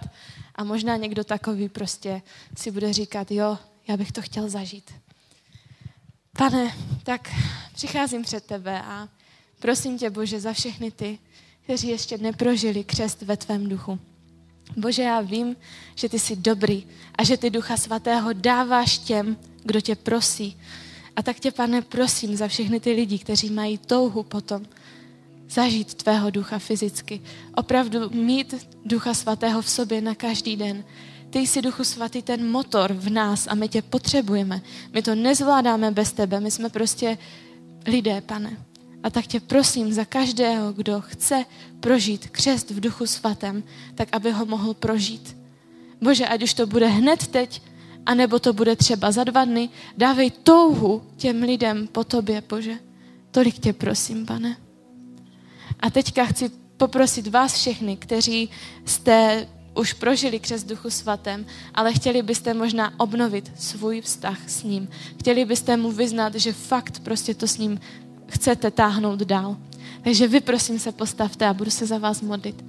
a 0.56 0.64
možná 0.64 0.96
někdo 0.96 1.24
takový 1.24 1.70
prostě 1.70 2.22
si 2.58 2.72
bude 2.72 2.94
říkat, 2.94 3.32
jo, 3.32 3.58
já 3.88 3.98
bych 3.98 4.12
to 4.12 4.22
chtěl 4.22 4.50
zažít. 4.50 4.92
Pane, 6.38 6.76
tak 7.04 7.30
přicházím 7.74 8.24
před 8.24 8.44
tebe 8.44 8.82
a 8.82 9.10
prosím 9.60 9.98
tě, 9.98 10.10
Bože, 10.10 10.40
za 10.40 10.54
všechny 10.54 10.92
ty, 10.92 11.20
kteří 11.64 11.88
ještě 11.88 12.18
neprožili 12.18 12.84
křest 12.84 13.22
ve 13.22 13.38
tvém 13.38 13.70
duchu. 13.70 14.00
Bože, 14.78 15.04
já 15.04 15.22
vím, 15.22 15.56
že 15.96 16.10
ty 16.10 16.20
jsi 16.20 16.36
dobrý 16.36 16.88
a 17.16 17.24
že 17.24 17.38
ty 17.38 17.50
Ducha 17.50 17.78
Svatého 17.78 18.34
dáváš 18.34 18.98
těm, 18.98 19.38
kdo 19.64 19.82
tě 19.82 19.96
prosí. 19.96 20.60
A 21.16 21.24
tak 21.24 21.40
tě, 21.40 21.52
pane, 21.52 21.82
prosím 21.82 22.36
za 22.36 22.48
všechny 22.48 22.80
ty 22.80 22.92
lidi, 22.92 23.20
kteří 23.20 23.50
mají 23.50 23.78
touhu 23.78 24.24
potom 24.24 24.66
zažít 25.50 25.94
tvého 25.94 26.30
ducha 26.30 26.60
fyzicky. 26.60 27.22
Opravdu 27.56 28.10
mít 28.10 28.68
Ducha 28.86 29.14
Svatého 29.14 29.62
v 29.62 29.70
sobě 29.70 30.02
na 30.02 30.16
každý 30.16 30.56
den. 30.56 30.84
Ty 31.30 31.40
jsi, 31.40 31.62
Duchu 31.62 31.84
Svatý, 31.84 32.22
ten 32.22 32.52
motor 32.52 32.94
v 32.94 33.10
nás 33.10 33.48
a 33.48 33.56
my 33.56 33.68
tě 33.68 33.82
potřebujeme. 33.82 34.62
My 34.94 35.02
to 35.02 35.16
nezvládáme 35.16 35.92
bez 35.92 36.14
tebe, 36.14 36.40
my 36.40 36.52
jsme 36.52 36.70
prostě 36.70 37.18
lidé, 37.86 38.22
pane. 38.22 38.58
A 39.04 39.10
tak 39.10 39.28
tě 39.28 39.40
prosím 39.40 39.94
za 39.94 40.06
každého, 40.06 40.74
kdo 40.74 41.02
chce 41.02 41.46
prožít 41.80 42.30
křest 42.30 42.72
v 42.72 42.80
duchu 42.80 43.06
svatém, 43.06 43.64
tak 43.96 44.10
aby 44.12 44.32
ho 44.32 44.46
mohl 44.46 44.74
prožít. 44.74 45.38
Bože, 46.02 46.28
ať 46.28 46.44
už 46.44 46.54
to 46.54 46.68
bude 46.68 46.88
hned 46.88 47.28
teď, 47.28 47.62
anebo 48.06 48.40
to 48.40 48.54
bude 48.54 48.76
třeba 48.76 49.12
za 49.12 49.24
dva 49.24 49.46
dny, 49.46 49.70
dávej 49.98 50.32
touhu 50.32 51.04
těm 51.18 51.44
lidem 51.44 51.88
po 51.88 52.04
tobě, 52.04 52.44
Bože. 52.50 52.76
Tolik 53.32 53.60
tě 53.60 53.74
prosím, 53.74 54.26
pane. 54.26 54.58
A 55.80 55.90
teďka 55.90 56.26
chci 56.26 56.52
poprosit 56.78 57.28
vás 57.28 57.54
všechny, 57.54 57.98
kteří 57.98 58.50
jste 58.86 59.48
už 59.76 59.94
prožili 59.94 60.40
křes 60.40 60.64
duchu 60.64 60.90
svatém, 60.90 61.46
ale 61.74 61.94
chtěli 61.94 62.22
byste 62.22 62.54
možná 62.54 63.00
obnovit 63.00 63.52
svůj 63.56 64.02
vztah 64.02 64.50
s 64.50 64.64
ním. 64.64 64.90
Chtěli 65.20 65.46
byste 65.46 65.78
mu 65.78 65.92
vyznat, 65.92 66.36
že 66.36 66.54
fakt 66.54 67.00
prostě 67.00 67.34
to 67.34 67.48
s 67.48 67.58
ním 67.58 67.80
chcete 68.28 68.72
táhnout 68.72 69.20
dál. 69.20 69.58
Takže 70.04 70.28
vy 70.28 70.42
prosím 70.42 70.80
se 70.80 70.92
postavte 70.92 71.48
a 71.48 71.54
budu 71.54 71.72
se 71.72 71.86
za 71.86 71.98
vás 71.98 72.22
modlit. 72.22 72.66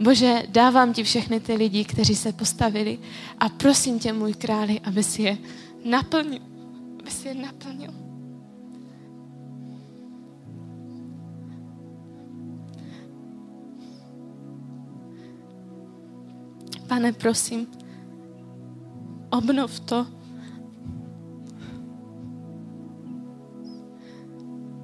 Bože, 0.00 0.42
dávám 0.48 0.92
ti 0.92 1.02
všechny 1.04 1.40
ty 1.40 1.54
lidi, 1.54 1.84
kteří 1.84 2.16
se 2.16 2.32
postavili 2.32 2.98
a 3.38 3.48
prosím 3.48 3.98
tě, 3.98 4.12
můj 4.12 4.34
králi, 4.34 4.80
aby 4.80 5.02
si 5.02 5.22
je 5.22 5.38
naplnil. 5.84 6.42
Aby 7.00 7.10
si 7.10 7.28
je 7.28 7.34
naplnil. 7.34 7.90
Pane, 16.86 17.12
prosím, 17.12 17.66
obnov 19.30 19.80
to, 19.80 20.06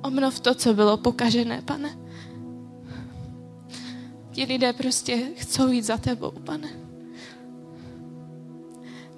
Obnov 0.04 0.40
to, 0.40 0.54
co 0.54 0.74
bylo 0.74 0.96
pokažené, 0.96 1.62
pane. 1.62 2.03
Ti 4.34 4.44
lidé 4.44 4.72
prostě 4.72 5.28
chcou 5.36 5.68
jít 5.68 5.82
za 5.82 5.96
tebou, 5.96 6.30
pane. 6.30 6.68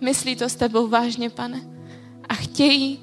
Myslí 0.00 0.36
to 0.36 0.48
s 0.48 0.54
tebou 0.54 0.88
vážně, 0.88 1.30
pane. 1.30 1.60
A 2.28 2.34
chtějí 2.34 3.00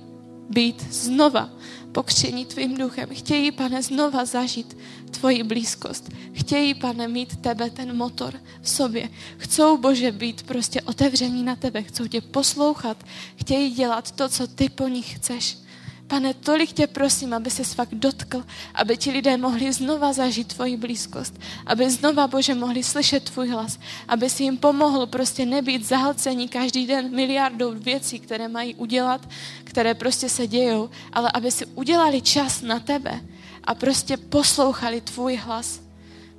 být 0.50 0.82
znova 0.82 1.50
pokření 1.92 2.46
tvým 2.46 2.78
duchem. 2.78 3.10
Chtějí, 3.14 3.52
pane, 3.52 3.84
znova 3.84 4.26
zažít 4.26 4.78
tvoji 5.12 5.44
blízkost. 5.44 6.10
Chtějí, 6.34 6.74
pane, 6.74 7.08
mít 7.08 7.38
tebe, 7.38 7.70
ten 7.70 7.98
motor 7.98 8.34
v 8.62 8.70
sobě. 8.70 9.10
Chcou, 9.38 9.78
Bože, 9.78 10.12
být 10.12 10.44
prostě 10.44 10.82
otevření 10.82 11.44
na 11.44 11.56
tebe. 11.56 11.84
Chcou 11.84 12.08
tě 12.08 12.22
poslouchat. 12.22 13.04
Chtějí 13.36 13.72
dělat 13.72 14.12
to, 14.12 14.30
co 14.30 14.48
ty 14.48 14.70
po 14.70 14.88
nich 14.88 15.16
chceš. 15.16 15.63
Pane, 16.08 16.34
tolik 16.34 16.74
tě 16.74 16.88
prosím, 16.88 17.34
aby 17.34 17.50
se 17.50 17.64
fakt 17.64 17.94
dotkl, 17.94 18.44
aby 18.74 18.98
ti 18.98 19.12
lidé 19.12 19.38
mohli 19.38 19.74
znova 19.74 20.14
zažít 20.14 20.54
tvoji 20.54 20.78
blízkost, 20.78 21.40
aby 21.66 21.90
znova, 21.90 22.28
Bože, 22.28 22.56
mohli 22.56 22.84
slyšet 22.84 23.24
tvůj 23.24 23.50
hlas, 23.50 23.80
aby 24.08 24.30
si 24.30 24.44
jim 24.44 24.58
pomohl 24.58 25.06
prostě 25.06 25.46
nebýt 25.46 25.86
zahlcení 25.86 26.48
každý 26.48 26.88
den 26.88 27.16
miliardou 27.16 27.72
věcí, 27.72 28.20
které 28.20 28.48
mají 28.48 28.76
udělat, 28.76 29.30
které 29.64 29.94
prostě 29.94 30.30
se 30.30 30.48
dějou, 30.48 30.90
ale 31.14 31.32
aby 31.34 31.52
si 31.52 31.66
udělali 31.66 32.22
čas 32.22 32.62
na 32.62 32.80
tebe 32.80 33.22
a 33.64 33.76
prostě 33.76 34.18
poslouchali 34.18 35.02
tvůj 35.02 35.36
hlas. 35.36 35.82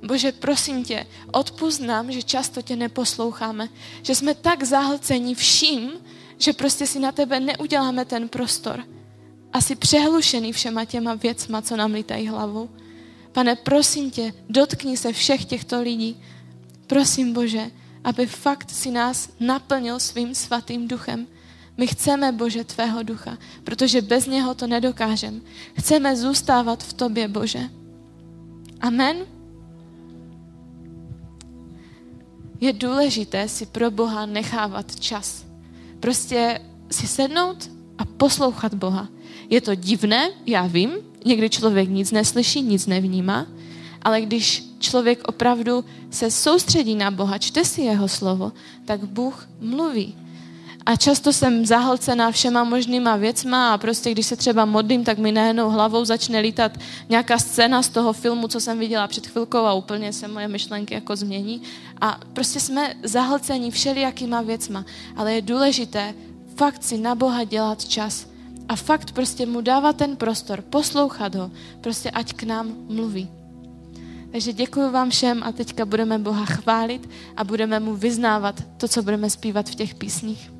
Bože, 0.03 0.31
prosím 0.31 0.83
tě, 0.83 1.05
odpust 1.31 1.81
nám, 1.81 2.11
že 2.11 2.23
často 2.23 2.61
tě 2.61 2.75
neposloucháme, 2.75 3.67
že 4.01 4.15
jsme 4.15 4.33
tak 4.33 4.63
zahlcení 4.63 5.35
vším, 5.35 5.91
že 6.37 6.53
prostě 6.53 6.87
si 6.87 6.99
na 6.99 7.11
tebe 7.11 7.39
neuděláme 7.39 8.05
ten 8.05 8.29
prostor 8.29 8.83
asi 9.55 9.75
přehlušený 9.75 10.53
všema 10.53 10.85
těma 10.85 11.13
věcma, 11.13 11.61
co 11.61 11.77
nám 11.77 11.93
lítají 11.93 12.27
hlavou. 12.27 12.69
Pane, 13.31 13.55
prosím 13.55 14.11
tě, 14.11 14.33
dotkni 14.49 14.97
se 14.97 15.13
všech 15.13 15.45
těchto 15.45 15.81
lidí. 15.81 16.21
Prosím, 16.87 17.33
Bože, 17.33 17.71
aby 18.03 18.25
fakt 18.25 18.69
si 18.69 18.91
nás 18.91 19.29
naplnil 19.39 19.99
svým 19.99 20.35
svatým 20.35 20.87
duchem. 20.87 21.27
My 21.77 21.87
chceme, 21.87 22.31
Bože, 22.31 22.63
Tvého 22.63 23.03
ducha, 23.03 23.37
protože 23.63 24.01
bez 24.01 24.27
něho 24.27 24.55
to 24.55 24.67
nedokážeme. 24.67 25.39
Chceme 25.79 26.15
zůstávat 26.15 26.83
v 26.83 26.93
Tobě, 26.93 27.27
Bože. 27.27 27.69
Amen. 28.81 29.17
Je 32.61 32.73
důležité 32.73 33.47
si 33.47 33.65
pro 33.65 33.91
Boha 33.91 34.25
nechávat 34.25 34.99
čas. 34.99 35.45
Prostě 35.99 36.59
si 36.91 37.07
sednout 37.07 37.74
a 37.97 38.05
poslouchat 38.05 38.73
Boha. 38.73 39.07
Je 39.49 39.61
to 39.61 39.75
divné, 39.75 40.29
já 40.45 40.67
vím, 40.67 40.91
někdy 41.25 41.49
člověk 41.49 41.89
nic 41.89 42.11
neslyší, 42.11 42.61
nic 42.61 42.87
nevnímá, 42.87 43.47
ale 44.01 44.21
když 44.21 44.63
člověk 44.79 45.27
opravdu 45.27 45.85
se 46.11 46.31
soustředí 46.31 46.95
na 46.95 47.11
Boha, 47.11 47.37
čte 47.37 47.65
si 47.65 47.81
jeho 47.81 48.07
slovo, 48.07 48.51
tak 48.85 49.03
Bůh 49.03 49.49
mluví. 49.59 50.15
A 50.85 50.95
často 50.95 51.33
jsem 51.33 51.65
zahlcená 51.65 52.31
všema 52.31 52.63
možnýma 52.63 53.15
věcma 53.15 53.73
a 53.73 53.77
prostě 53.77 54.11
když 54.11 54.25
se 54.25 54.35
třeba 54.35 54.65
modlím, 54.65 55.03
tak 55.03 55.17
mi 55.17 55.31
najednou 55.31 55.69
hlavou 55.69 56.05
začne 56.05 56.39
lítat 56.39 56.71
nějaká 57.09 57.37
scéna 57.37 57.83
z 57.83 57.89
toho 57.89 58.13
filmu, 58.13 58.47
co 58.47 58.59
jsem 58.59 58.79
viděla 58.79 59.07
před 59.07 59.27
chvilkou 59.27 59.57
a 59.57 59.73
úplně 59.73 60.13
se 60.13 60.27
moje 60.27 60.47
myšlenky 60.47 60.93
jako 60.93 61.15
změní. 61.15 61.61
A 62.01 62.19
prostě 62.33 62.59
jsme 62.59 62.93
zahlcení 63.03 63.71
všelijakýma 63.71 64.41
věcma, 64.41 64.85
ale 65.15 65.33
je 65.33 65.41
důležité 65.41 66.13
fakt 66.55 66.83
si 66.83 66.97
na 66.97 67.15
Boha 67.15 67.43
dělat 67.43 67.85
čas 67.85 68.27
a 68.69 68.75
fakt 68.75 69.11
prostě 69.11 69.45
mu 69.45 69.61
dávat 69.61 69.95
ten 69.95 70.15
prostor, 70.15 70.61
poslouchat 70.61 71.35
ho, 71.35 71.51
prostě 71.81 72.11
ať 72.11 72.33
k 72.33 72.43
nám 72.43 72.75
mluví. 72.87 73.29
Takže 74.31 74.53
děkuji 74.53 74.91
vám 74.91 75.09
všem 75.09 75.43
a 75.43 75.51
teďka 75.51 75.85
budeme 75.85 76.17
Boha 76.19 76.45
chválit 76.45 77.09
a 77.37 77.43
budeme 77.43 77.79
mu 77.79 77.95
vyznávat 77.95 78.63
to, 78.77 78.87
co 78.87 79.03
budeme 79.03 79.29
zpívat 79.29 79.69
v 79.69 79.75
těch 79.75 79.95
písních. 79.95 80.54